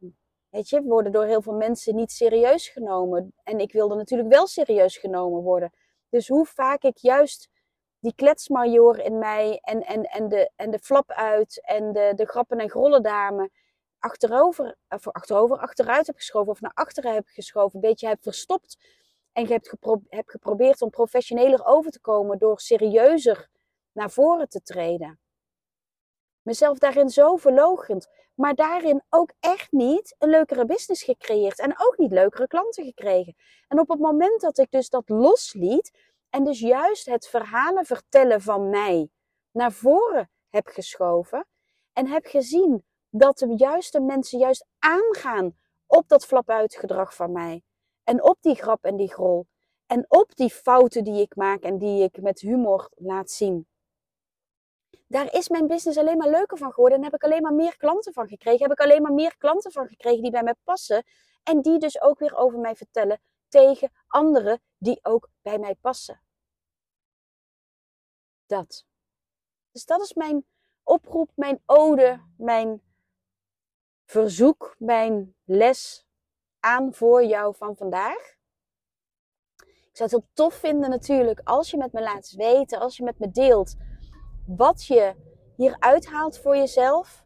weet 0.48 0.68
je, 0.68 0.82
worden 0.82 1.12
door 1.12 1.24
heel 1.24 1.42
veel 1.42 1.54
mensen 1.54 1.94
niet 1.94 2.12
serieus 2.12 2.68
genomen. 2.68 3.34
En 3.42 3.58
ik 3.58 3.72
wilde 3.72 3.94
natuurlijk 3.94 4.30
wel 4.30 4.46
serieus 4.46 4.96
genomen 4.96 5.42
worden. 5.42 5.72
Dus 6.08 6.28
hoe 6.28 6.46
vaak 6.46 6.82
ik 6.82 6.96
juist 6.96 7.48
die 8.00 8.14
kletsmajor 8.14 8.98
in 8.98 9.18
mij 9.18 9.58
en, 9.62 9.86
en, 9.86 10.02
en, 10.02 10.28
de, 10.28 10.50
en 10.56 10.70
de 10.70 10.78
flap 10.78 11.10
uit 11.10 11.60
en 11.64 11.92
de, 11.92 12.12
de 12.16 12.26
grappen 12.26 12.58
en 12.58 12.70
grollen 12.70 13.02
dame 13.02 13.50
achterover, 14.00 14.76
of 14.88 15.08
achterover, 15.08 15.58
achteruit 15.58 16.06
heb 16.06 16.16
geschoven 16.16 16.52
of 16.52 16.60
naar 16.60 16.74
achteren 16.74 17.14
heb 17.14 17.26
geschoven, 17.26 17.74
een 17.74 17.88
beetje 17.88 18.08
heb 18.08 18.22
verstopt. 18.22 18.78
En 19.32 19.42
je 19.42 19.52
hebt, 19.52 19.68
gepro 19.68 20.02
geprobeerd 20.08 20.82
om 20.82 20.90
professioneler 20.90 21.66
over 21.66 21.90
te 21.90 22.00
komen 22.00 22.38
door 22.38 22.60
serieuzer 22.60 23.48
naar 23.92 24.10
voren 24.10 24.48
te 24.48 24.62
treden. 24.62 25.20
Mezelf 26.42 26.78
daarin 26.78 27.08
zo 27.08 27.36
verlogend, 27.36 28.08
maar 28.34 28.54
daarin 28.54 29.02
ook 29.08 29.32
echt 29.40 29.72
niet 29.72 30.14
een 30.18 30.28
leukere 30.28 30.64
business 30.64 31.02
gecreëerd 31.02 31.58
en 31.58 31.74
ook 31.76 31.98
niet 31.98 32.12
leukere 32.12 32.46
klanten 32.46 32.84
gekregen. 32.84 33.36
En 33.68 33.80
op 33.80 33.88
het 33.88 33.98
moment 33.98 34.40
dat 34.40 34.58
ik 34.58 34.70
dus 34.70 34.88
dat 34.88 35.08
losliet 35.08 36.09
en 36.30 36.44
dus 36.44 36.60
juist 36.60 37.06
het 37.06 37.28
verhalen 37.28 37.84
vertellen 37.84 38.40
van 38.40 38.68
mij 38.68 39.10
naar 39.50 39.72
voren 39.72 40.30
heb 40.48 40.66
geschoven 40.66 41.46
en 41.92 42.06
heb 42.06 42.26
gezien 42.26 42.84
dat 43.10 43.38
de 43.38 43.54
juiste 43.56 44.00
mensen 44.00 44.38
juist 44.38 44.66
aangaan 44.78 45.58
op 45.86 46.08
dat 46.08 46.26
flap-uitgedrag 46.26 47.14
van 47.14 47.32
mij. 47.32 47.62
En 48.04 48.22
op 48.22 48.36
die 48.40 48.54
grap 48.54 48.84
en 48.84 48.96
die 48.96 49.12
grol. 49.12 49.46
En 49.86 50.04
op 50.08 50.36
die 50.36 50.50
fouten 50.50 51.04
die 51.04 51.20
ik 51.20 51.36
maak 51.36 51.62
en 51.62 51.78
die 51.78 52.02
ik 52.02 52.20
met 52.20 52.40
humor 52.40 52.90
laat 52.94 53.30
zien. 53.30 53.68
Daar 55.06 55.34
is 55.34 55.48
mijn 55.48 55.66
business 55.66 55.98
alleen 55.98 56.16
maar 56.16 56.30
leuker 56.30 56.58
van 56.58 56.72
geworden. 56.72 56.98
En 56.98 57.04
heb 57.04 57.14
ik 57.14 57.22
alleen 57.22 57.42
maar 57.42 57.54
meer 57.54 57.76
klanten 57.76 58.12
van 58.12 58.28
gekregen. 58.28 58.62
Heb 58.62 58.72
ik 58.72 58.80
alleen 58.80 59.02
maar 59.02 59.12
meer 59.12 59.36
klanten 59.36 59.72
van 59.72 59.86
gekregen 59.88 60.22
die 60.22 60.30
bij 60.30 60.42
mij 60.42 60.54
passen. 60.64 61.04
En 61.42 61.60
die 61.60 61.78
dus 61.78 62.00
ook 62.00 62.18
weer 62.18 62.36
over 62.36 62.58
mij 62.58 62.76
vertellen 62.76 63.20
tegen 63.50 63.92
anderen 64.06 64.60
die 64.78 64.98
ook 65.02 65.28
bij 65.42 65.58
mij 65.58 65.74
passen. 65.74 66.22
Dat. 68.46 68.86
Dus 69.70 69.84
dat 69.84 70.00
is 70.00 70.14
mijn 70.14 70.46
oproep, 70.82 71.30
mijn 71.34 71.62
ode, 71.66 72.20
mijn 72.36 72.82
verzoek, 74.04 74.74
mijn 74.78 75.34
les 75.44 76.06
aan 76.60 76.94
voor 76.94 77.24
jou 77.24 77.56
van 77.56 77.76
vandaag. 77.76 78.38
Ik 79.56 79.96
zou 79.96 80.10
het 80.10 80.10
heel 80.10 80.28
tof 80.32 80.54
vinden 80.54 80.90
natuurlijk 80.90 81.40
als 81.44 81.70
je 81.70 81.76
met 81.76 81.92
me 81.92 82.00
laat 82.00 82.30
weten, 82.30 82.80
als 82.80 82.96
je 82.96 83.04
met 83.04 83.18
me 83.18 83.30
deelt 83.30 83.76
wat 84.46 84.84
je 84.86 85.14
hier 85.56 85.76
uithaalt 85.78 86.38
voor 86.38 86.56
jezelf. 86.56 87.24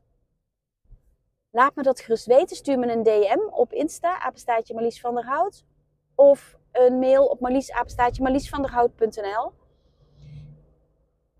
Laat 1.50 1.74
me 1.74 1.82
dat 1.82 2.00
gerust 2.00 2.26
weten. 2.26 2.56
Stuur 2.56 2.78
me 2.78 2.92
een 2.92 3.02
DM 3.02 3.38
op 3.50 3.72
Insta, 3.72 4.18
apenstaatje 4.20 4.74
Marlies 4.74 5.00
van 5.00 5.14
der 5.14 5.24
Hout. 5.24 5.64
Of 6.14 6.56
een 6.72 6.98
mail 6.98 7.26
op 7.26 7.40
marliesapenstaatje 7.40 8.22
marliesvanderhout.nl. 8.22 9.52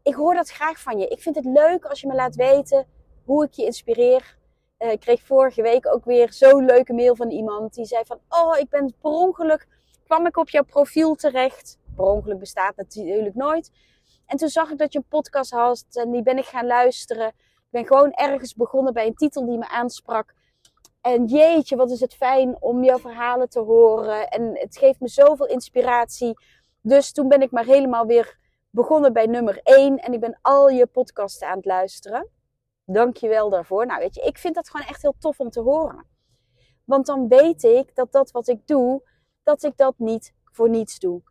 Ik 0.03 0.15
hoor 0.15 0.35
dat 0.35 0.51
graag 0.51 0.81
van 0.81 0.99
je. 0.99 1.09
Ik 1.09 1.21
vind 1.21 1.37
het 1.37 1.45
leuk 1.45 1.85
als 1.85 2.01
je 2.01 2.07
me 2.07 2.15
laat 2.15 2.35
weten 2.35 2.87
hoe 3.25 3.45
ik 3.45 3.53
je 3.53 3.65
inspireer 3.65 4.43
uh, 4.79 4.93
ik 4.93 5.01
kreeg 5.01 5.23
vorige 5.23 5.63
week 5.63 5.87
ook 5.87 6.05
weer 6.05 6.33
zo'n 6.33 6.65
leuke 6.65 6.93
mail 6.93 7.17
van 7.17 7.31
iemand. 7.31 7.75
Die 7.75 7.85
zei 7.85 8.05
van, 8.05 8.19
oh, 8.29 8.59
ik 8.59 8.69
ben 8.69 8.95
per 9.01 9.11
ongeluk, 9.11 9.67
kwam 10.05 10.27
ik 10.27 10.37
op 10.37 10.51
jouw 10.51 10.63
profiel 10.63 11.15
terecht. 11.15 11.79
Per 11.97 12.05
ongeluk 12.05 12.39
bestaat 12.39 12.77
natuurlijk 12.77 13.35
nooit. 13.35 13.71
En 14.27 14.37
toen 14.37 14.49
zag 14.49 14.71
ik 14.71 14.79
dat 14.79 14.93
je 14.93 14.99
een 14.99 15.09
podcast 15.09 15.51
had 15.51 15.85
en 15.93 16.11
die 16.11 16.23
ben 16.23 16.39
ik 16.39 16.45
gaan 16.45 16.67
luisteren. 16.67 17.29
Ik 17.29 17.71
ben 17.71 17.87
gewoon 17.87 18.13
ergens 18.13 18.55
begonnen 18.55 18.93
bij 18.93 19.07
een 19.07 19.15
titel 19.15 19.47
die 19.47 19.59
me 19.59 19.69
aansprak. 19.69 20.35
En 21.05 21.25
jeetje, 21.25 21.77
wat 21.77 21.91
is 21.91 22.01
het 22.01 22.15
fijn 22.15 22.57
om 22.61 22.85
jouw 22.85 22.99
verhalen 22.99 23.49
te 23.49 23.61
horen. 23.61 24.29
En 24.29 24.59
het 24.59 24.79
geeft 24.79 25.01
me 25.01 25.09
zoveel 25.09 25.47
inspiratie. 25.47 26.39
Dus 26.81 27.13
toen 27.13 27.29
ben 27.29 27.43
ik 27.43 27.51
maar 27.51 27.65
helemaal 27.65 28.07
weer 28.07 28.39
begonnen 28.71 29.13
bij 29.13 29.27
nummer 29.27 29.61
1. 29.63 29.99
En 29.99 30.13
ik 30.13 30.21
ben 30.21 30.39
al 30.43 30.69
je 30.69 30.87
podcasten 30.87 31.49
aan 31.49 31.57
het 31.57 31.65
luisteren. 31.65 32.29
Dank 32.85 33.17
je 33.17 33.29
wel 33.29 33.51
daarvoor. 33.51 33.87
Nou, 33.87 34.01
weet 34.01 34.15
je, 34.15 34.21
ik 34.21 34.39
vind 34.39 34.55
dat 34.55 34.71
gewoon 34.71 34.87
echt 34.87 35.03
heel 35.03 35.15
tof 35.19 35.41
om 35.41 35.51
te 35.51 35.61
horen. 35.61 36.07
Want 36.85 37.07
dan 37.07 37.29
weet 37.29 37.63
ik 37.63 37.95
dat 37.95 38.13
dat 38.13 38.31
wat 38.31 38.49
ik 38.49 38.67
doe, 38.67 39.09
dat 39.43 39.63
ik 39.63 39.77
dat 39.77 39.95
niet 39.99 40.35
voor 40.45 40.69
niets 40.69 40.99
doe. 40.99 41.23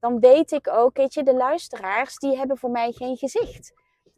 Dan 0.00 0.20
weet 0.20 0.52
ik 0.52 0.68
ook, 0.68 0.96
weet 0.96 1.14
je, 1.14 1.22
de 1.22 1.34
luisteraars, 1.34 2.18
die 2.18 2.36
hebben 2.36 2.56
voor 2.56 2.70
mij 2.70 2.92
geen 2.92 3.16
gezicht. 3.16 3.72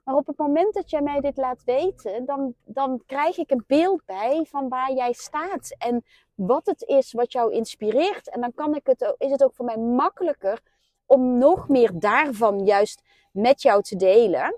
Maar 0.07 0.14
op 0.14 0.27
het 0.27 0.38
moment 0.38 0.75
dat 0.75 0.90
jij 0.90 1.01
mij 1.01 1.21
dit 1.21 1.37
laat 1.37 1.64
weten, 1.64 2.25
dan, 2.25 2.55
dan 2.64 3.03
krijg 3.07 3.37
ik 3.37 3.51
een 3.51 3.64
beeld 3.66 4.05
bij 4.05 4.47
van 4.49 4.69
waar 4.69 4.92
jij 4.92 5.12
staat. 5.12 5.75
En 5.79 6.05
wat 6.35 6.66
het 6.66 6.83
is 6.83 7.12
wat 7.12 7.33
jou 7.33 7.53
inspireert. 7.53 8.31
En 8.31 8.40
dan 8.40 8.55
kan 8.55 8.75
ik 8.75 8.87
het, 8.87 9.14
is 9.19 9.31
het 9.31 9.45
ook 9.45 9.55
voor 9.55 9.64
mij 9.64 9.79
makkelijker 9.79 10.61
om 11.07 11.38
nog 11.38 11.69
meer 11.69 11.99
daarvan 11.99 12.64
juist 12.64 13.03
met 13.33 13.62
jou 13.62 13.83
te 13.83 13.97
delen 13.97 14.57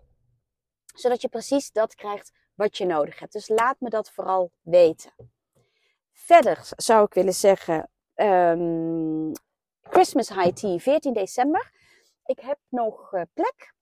zodat 0.98 1.22
je 1.22 1.28
precies 1.28 1.72
dat 1.72 1.94
krijgt 1.94 2.32
wat 2.54 2.76
je 2.76 2.87
nodig 2.87 3.18
hebt. 3.18 3.32
Dus 3.32 3.48
laat 3.48 3.80
me 3.80 3.88
dat 3.88 4.11
vooral 4.11 4.50
weten. 4.61 5.12
Verder 6.12 6.68
zou 6.76 7.04
ik 7.04 7.14
willen 7.14 7.34
zeggen, 7.34 7.90
um, 8.14 9.32
Christmas 9.82 10.28
High 10.28 10.52
Tea, 10.52 10.78
14 10.78 11.12
december. 11.12 11.70
Ik 12.24 12.40
heb 12.40 12.58
nog 12.68 13.12
uh, 13.12 13.22
plek. 13.34 13.76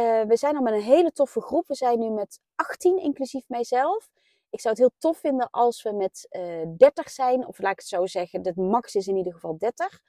Uh, 0.00 0.22
we 0.22 0.36
zijn 0.36 0.56
al 0.56 0.62
met 0.62 0.72
een 0.72 0.80
hele 0.80 1.12
toffe 1.12 1.40
groep. 1.40 1.66
We 1.66 1.74
zijn 1.74 1.98
nu 1.98 2.10
met 2.10 2.40
18, 2.54 2.98
inclusief 2.98 3.48
mijzelf. 3.48 4.10
Ik 4.50 4.60
zou 4.60 4.74
het 4.74 4.82
heel 4.82 4.94
tof 4.98 5.18
vinden 5.18 5.50
als 5.50 5.82
we 5.82 5.92
met 5.92 6.28
uh, 6.30 6.62
eh, 6.62 6.68
30 6.76 7.10
zijn. 7.10 7.46
Of 7.46 7.58
laat 7.58 7.72
ik 7.72 7.78
het 7.78 7.88
zo 7.88 8.06
zeggen, 8.06 8.42
de 8.42 8.52
max 8.56 8.94
is 8.94 9.06
in 9.06 9.16
ieder 9.16 9.32
geval 9.32 9.58
30. 9.58 10.00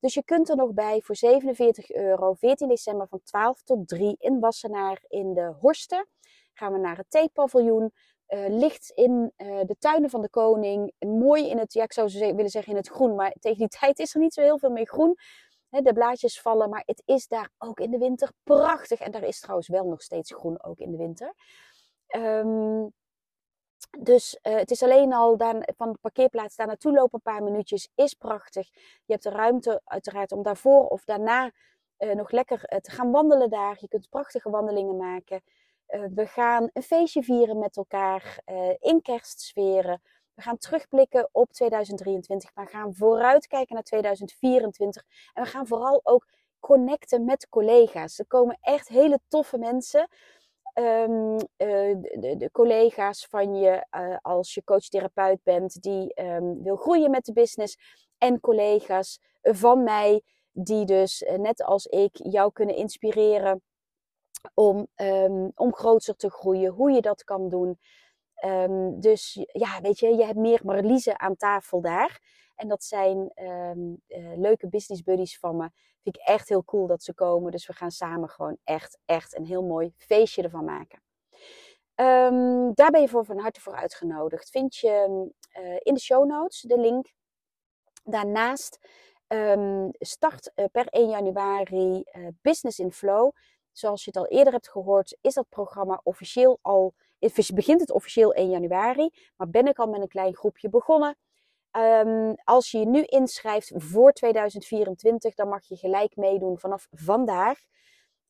Dus 0.00 0.14
je 0.14 0.24
kunt 0.24 0.48
er 0.48 0.56
nog 0.56 0.72
bij 0.72 1.00
voor 1.00 1.16
47 1.16 1.90
euro, 1.90 2.34
14 2.34 2.68
december 2.68 3.08
van 3.08 3.20
12 3.24 3.62
tot 3.62 3.88
3 3.88 4.16
in 4.18 4.40
Wassenaar 4.40 5.02
in 5.08 5.34
de 5.34 5.54
Horsten. 5.60 6.08
Gaan 6.52 6.72
we 6.72 6.78
naar 6.78 6.96
het 6.96 7.10
theepaviljoen. 7.10 7.92
Uh, 8.28 8.48
ligt 8.48 8.90
in 8.94 9.32
de 9.36 9.76
tuinen 9.78 10.10
van 10.10 10.22
de 10.22 10.28
koning. 10.28 10.92
Mooi 10.98 11.48
in 11.48 11.58
het, 11.58 11.72
ja 11.72 11.82
ik 11.82 11.92
zou 11.92 12.10
willen 12.18 12.48
zeggen 12.48 12.72
in 12.72 12.78
het 12.78 12.88
groen. 12.88 13.14
Maar 13.14 13.32
tegen 13.40 13.58
die 13.58 13.68
tijd 13.68 13.98
is 13.98 14.14
er 14.14 14.20
niet 14.20 14.34
zo 14.34 14.42
heel 14.42 14.58
veel 14.58 14.70
meer 14.70 14.86
groen. 14.86 15.16
De 15.82 15.92
blaadjes 15.92 16.40
vallen, 16.40 16.70
maar 16.70 16.82
het 16.86 17.02
is 17.04 17.28
daar 17.28 17.50
ook 17.58 17.80
in 17.80 17.90
de 17.90 17.98
winter 17.98 18.30
prachtig. 18.42 19.00
En 19.00 19.10
daar 19.10 19.22
is 19.22 19.40
trouwens 19.40 19.68
wel 19.68 19.84
nog 19.84 20.02
steeds 20.02 20.32
groen 20.32 20.62
ook 20.62 20.78
in 20.78 20.90
de 20.90 20.96
winter. 20.96 21.34
Um, 22.16 22.92
dus 23.98 24.38
uh, 24.42 24.56
het 24.56 24.70
is 24.70 24.82
alleen 24.82 25.12
al 25.12 25.36
van 25.76 25.92
de 25.92 25.98
parkeerplaats 26.00 26.56
daar 26.56 26.66
naartoe 26.66 26.92
lopen, 26.92 27.20
een 27.24 27.32
paar 27.32 27.42
minuutjes, 27.42 27.88
is 27.94 28.14
prachtig. 28.14 28.68
Je 29.04 29.12
hebt 29.12 29.22
de 29.22 29.30
ruimte 29.30 29.80
uiteraard 29.84 30.32
om 30.32 30.42
daarvoor 30.42 30.86
of 30.86 31.04
daarna 31.04 31.50
uh, 31.98 32.14
nog 32.14 32.30
lekker 32.30 32.72
uh, 32.72 32.78
te 32.78 32.90
gaan 32.90 33.10
wandelen 33.10 33.50
daar. 33.50 33.76
Je 33.80 33.88
kunt 33.88 34.08
prachtige 34.08 34.50
wandelingen 34.50 34.96
maken. 34.96 35.42
we 36.14 36.26
gaan 36.26 36.70
een 36.72 36.82
feestje 36.82 37.22
vieren 37.22 37.58
met 37.58 37.76
elkaar 37.76 38.38
in 38.78 39.02
kerstsferen. 39.02 40.02
We 40.34 40.42
gaan 40.42 40.58
terugblikken 40.58 41.28
op 41.32 41.52
2023, 41.52 42.54
maar 42.54 42.68
gaan 42.68 42.94
vooruitkijken 42.94 43.74
naar 43.74 43.84
2024. 43.84 45.04
En 45.32 45.42
we 45.42 45.48
gaan 45.48 45.66
vooral 45.66 46.00
ook 46.02 46.26
connecten 46.60 47.24
met 47.24 47.48
collega's. 47.48 48.18
Er 48.18 48.26
komen 48.26 48.58
echt 48.60 48.88
hele 48.88 49.20
toffe 49.28 49.58
mensen. 49.58 50.08
Um, 50.74 51.36
de, 51.56 52.34
de, 52.38 52.48
collega's 52.52 53.26
van 53.26 53.54
je 53.54 53.86
uh, 53.96 54.16
als 54.22 54.54
je 54.54 54.64
coach-therapeut 54.64 55.42
bent 55.42 55.82
die 55.82 56.22
um, 56.22 56.62
wil 56.62 56.76
groeien 56.76 57.10
met 57.10 57.24
de 57.24 57.32
business. 57.32 57.78
En 58.18 58.40
collega's 58.40 59.20
van 59.42 59.82
mij 59.82 60.22
die 60.50 60.84
dus 60.84 61.24
net 61.36 61.62
als 61.62 61.86
ik 61.86 62.10
jou 62.12 62.52
kunnen 62.52 62.76
inspireren 62.76 63.62
om, 64.54 64.86
um, 64.96 65.52
om 65.54 65.74
groter 65.74 66.16
te 66.16 66.30
groeien. 66.30 66.72
Hoe 66.72 66.90
je 66.90 67.00
dat 67.00 67.24
kan 67.24 67.48
doen. 67.48 67.78
Dus 69.00 69.46
ja, 69.52 69.80
weet 69.80 69.98
je, 69.98 70.14
je 70.14 70.24
hebt 70.24 70.38
meer 70.38 70.60
Marliese 70.64 71.18
aan 71.18 71.36
tafel 71.36 71.80
daar. 71.80 72.20
En 72.54 72.68
dat 72.68 72.84
zijn 72.84 73.32
um, 73.34 74.02
uh, 74.08 74.36
leuke 74.36 74.68
business 74.68 75.02
buddies 75.02 75.38
van 75.38 75.56
me. 75.56 75.70
Vind 76.02 76.16
ik 76.16 76.22
echt 76.22 76.48
heel 76.48 76.64
cool 76.64 76.86
dat 76.86 77.02
ze 77.02 77.14
komen. 77.14 77.52
Dus 77.52 77.66
we 77.66 77.72
gaan 77.72 77.90
samen 77.90 78.28
gewoon 78.28 78.56
echt, 78.64 78.98
echt 79.04 79.36
een 79.36 79.44
heel 79.44 79.62
mooi 79.62 79.92
feestje 79.96 80.42
ervan 80.42 80.64
maken. 80.64 81.02
Um, 81.94 82.74
daar 82.74 82.90
ben 82.90 83.00
je 83.00 83.08
voor 83.08 83.24
van 83.24 83.38
harte 83.38 83.60
voor 83.60 83.74
uitgenodigd. 83.74 84.50
Vind 84.50 84.76
je 84.76 85.28
uh, 85.58 85.76
in 85.78 85.94
de 85.94 86.00
show 86.00 86.26
notes 86.26 86.60
de 86.60 86.80
link. 86.80 87.12
Daarnaast 88.04 88.78
start 89.98 90.52
uh, 90.54 90.64
per 90.72 90.86
1 90.86 91.08
januari 91.08 92.04
Business 92.42 92.78
in 92.78 92.92
Flow. 92.92 93.32
Zoals 93.72 94.04
je 94.04 94.10
het 94.14 94.18
al 94.18 94.26
eerder 94.26 94.52
hebt 94.52 94.70
gehoord, 94.70 95.16
is 95.20 95.34
dat 95.34 95.48
programma 95.48 96.00
officieel 96.02 96.58
al. 96.62 96.94
Begint 97.54 97.80
het 97.80 97.90
officieel 97.90 98.32
1 98.32 98.50
januari, 98.50 99.10
maar 99.36 99.50
ben 99.50 99.66
ik 99.66 99.78
al 99.78 99.86
met 99.86 100.00
een 100.00 100.08
klein 100.08 100.34
groepje 100.34 100.68
begonnen. 100.68 101.16
Ehm, 101.70 102.32
als 102.44 102.70
je 102.70 102.78
je 102.78 102.86
nu 102.86 103.02
inschrijft 103.02 103.72
voor 103.74 104.12
2024, 104.12 105.34
dan 105.34 105.48
mag 105.48 105.64
je 105.64 105.76
gelijk 105.76 106.16
meedoen 106.16 106.58
vanaf 106.58 106.86
vandaag. 106.90 107.58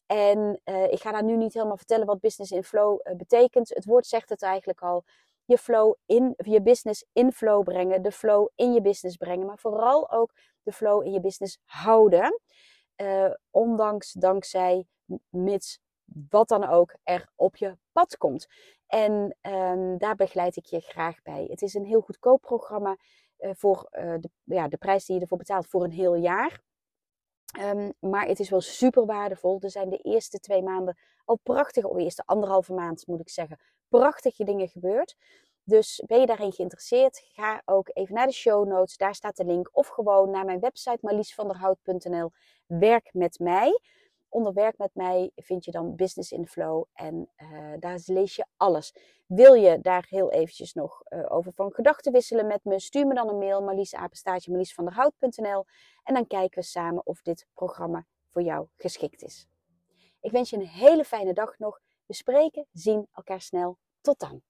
En 0.07 0.61
uh, 0.65 0.93
ik 0.93 1.01
ga 1.01 1.13
daar 1.13 1.25
nu 1.25 1.37
niet 1.37 1.55
helemaal 1.55 1.77
vertellen 1.77 2.07
wat 2.07 2.21
Business 2.21 2.53
in 2.53 2.65
Flow 2.65 3.01
uh, 3.03 3.17
betekent. 3.17 3.69
Het 3.69 3.85
woord 3.85 4.07
zegt 4.07 4.29
het 4.29 4.43
eigenlijk 4.43 4.83
al. 4.83 5.05
Je 5.45 5.59
flow 5.59 5.95
in 6.07 6.35
je 6.37 6.63
business 6.63 7.05
in 7.13 7.33
flow 7.33 7.63
brengen, 7.63 8.03
de 8.03 8.13
flow 8.13 8.49
in 8.55 8.73
je 8.73 8.81
business 8.81 9.17
brengen, 9.17 9.47
maar 9.47 9.59
vooral 9.59 10.11
ook 10.11 10.33
de 10.63 10.73
flow 10.73 11.05
in 11.05 11.13
je 11.13 11.21
business 11.21 11.59
houden. 11.65 12.41
Uh, 12.97 13.31
ondanks, 13.51 14.13
dankzij, 14.13 14.87
mits 15.29 15.81
wat 16.31 16.49
dan 16.49 16.65
ook 16.65 16.95
er 17.03 17.29
op 17.35 17.57
je 17.57 17.77
pad 17.93 18.17
komt. 18.17 18.47
En 18.87 19.37
um, 19.42 19.99
daar 19.99 20.16
begeleid 20.16 20.57
ik 20.57 20.64
je 20.64 20.81
graag 20.81 21.23
bij. 21.23 21.47
Het 21.51 21.62
is 21.62 21.75
een 21.75 21.85
heel 21.85 22.01
goedkoop 22.01 22.40
programma 22.40 22.97
uh, 23.38 23.51
voor 23.55 23.88
uh, 23.92 24.14
de, 24.20 24.31
ja, 24.44 24.68
de 24.68 24.77
prijs 24.77 25.05
die 25.05 25.14
je 25.14 25.20
ervoor 25.20 25.38
betaalt 25.38 25.66
voor 25.66 25.85
een 25.85 25.92
heel 25.92 26.14
jaar. 26.14 26.62
Um, 27.61 27.92
maar 27.99 28.27
het 28.27 28.40
is 28.40 28.51
wel 28.51 28.61
super 28.61 29.07
waardevol. 29.07 29.59
Er 29.61 29.70
zijn 29.70 29.90
de 29.90 29.99
eerste 29.99 30.40
twee 30.40 30.62
maanden 30.62 30.99
al 31.25 31.38
prachtige, 31.42 31.88
of 31.88 31.97
de 31.97 32.03
eerste 32.03 32.23
anderhalve 32.27 32.73
maand 32.73 33.07
moet 33.07 33.20
ik 33.20 33.29
zeggen, 33.29 33.59
prachtige 33.88 34.44
dingen 34.44 34.68
gebeurd. 34.68 35.16
Dus 35.64 36.03
ben 36.07 36.20
je 36.20 36.27
daarin 36.27 36.53
geïnteresseerd? 36.53 37.25
Ga 37.33 37.62
ook 37.64 37.90
even 37.92 38.14
naar 38.14 38.27
de 38.27 38.33
show 38.33 38.66
notes. 38.66 38.97
Daar 38.97 39.14
staat 39.14 39.37
de 39.37 39.44
link. 39.44 39.68
Of 39.73 39.88
gewoon 39.88 40.31
naar 40.31 40.44
mijn 40.44 40.61
website 40.61 40.99
marliesvanderhout.nl. 41.01 42.31
Werk 42.66 43.11
met 43.12 43.38
mij. 43.38 43.81
Onder 44.35 44.53
werk 44.53 44.79
met 44.79 44.94
mij 44.94 45.31
vind 45.37 45.64
je 45.64 45.70
dan 45.70 45.97
Business 45.97 46.33
in 46.33 46.47
Flow 46.47 46.85
en 46.92 47.29
uh, 47.37 47.73
daar 47.79 48.01
lees 48.07 48.37
je 48.37 48.47
alles. 48.57 48.94
Wil 49.27 49.55
je 49.55 49.81
daar 49.81 50.07
heel 50.09 50.31
eventjes 50.31 50.73
nog 50.73 51.03
uh, 51.09 51.33
over 51.33 51.53
van 51.53 51.73
gedachten 51.73 52.12
wisselen 52.12 52.47
met 52.47 52.64
me? 52.64 52.81
Stuur 52.81 53.07
me 53.07 53.14
dan 53.14 53.29
een 53.29 53.38
mail, 53.38 53.62
marliesapenstaatje 53.62 54.51
marliesvanderhout.nl 54.51 55.64
en 56.03 56.14
dan 56.14 56.27
kijken 56.27 56.59
we 56.59 56.64
samen 56.64 57.07
of 57.07 57.23
dit 57.23 57.47
programma 57.53 58.07
voor 58.29 58.42
jou 58.42 58.66
geschikt 58.77 59.23
is. 59.23 59.47
Ik 60.20 60.31
wens 60.31 60.51
je 60.51 60.57
een 60.57 60.66
hele 60.66 61.05
fijne 61.05 61.33
dag 61.33 61.59
nog. 61.59 61.81
We 62.07 62.14
spreken, 62.14 62.66
zien 62.73 63.09
elkaar 63.12 63.40
snel. 63.40 63.79
Tot 64.01 64.18
dan. 64.18 64.42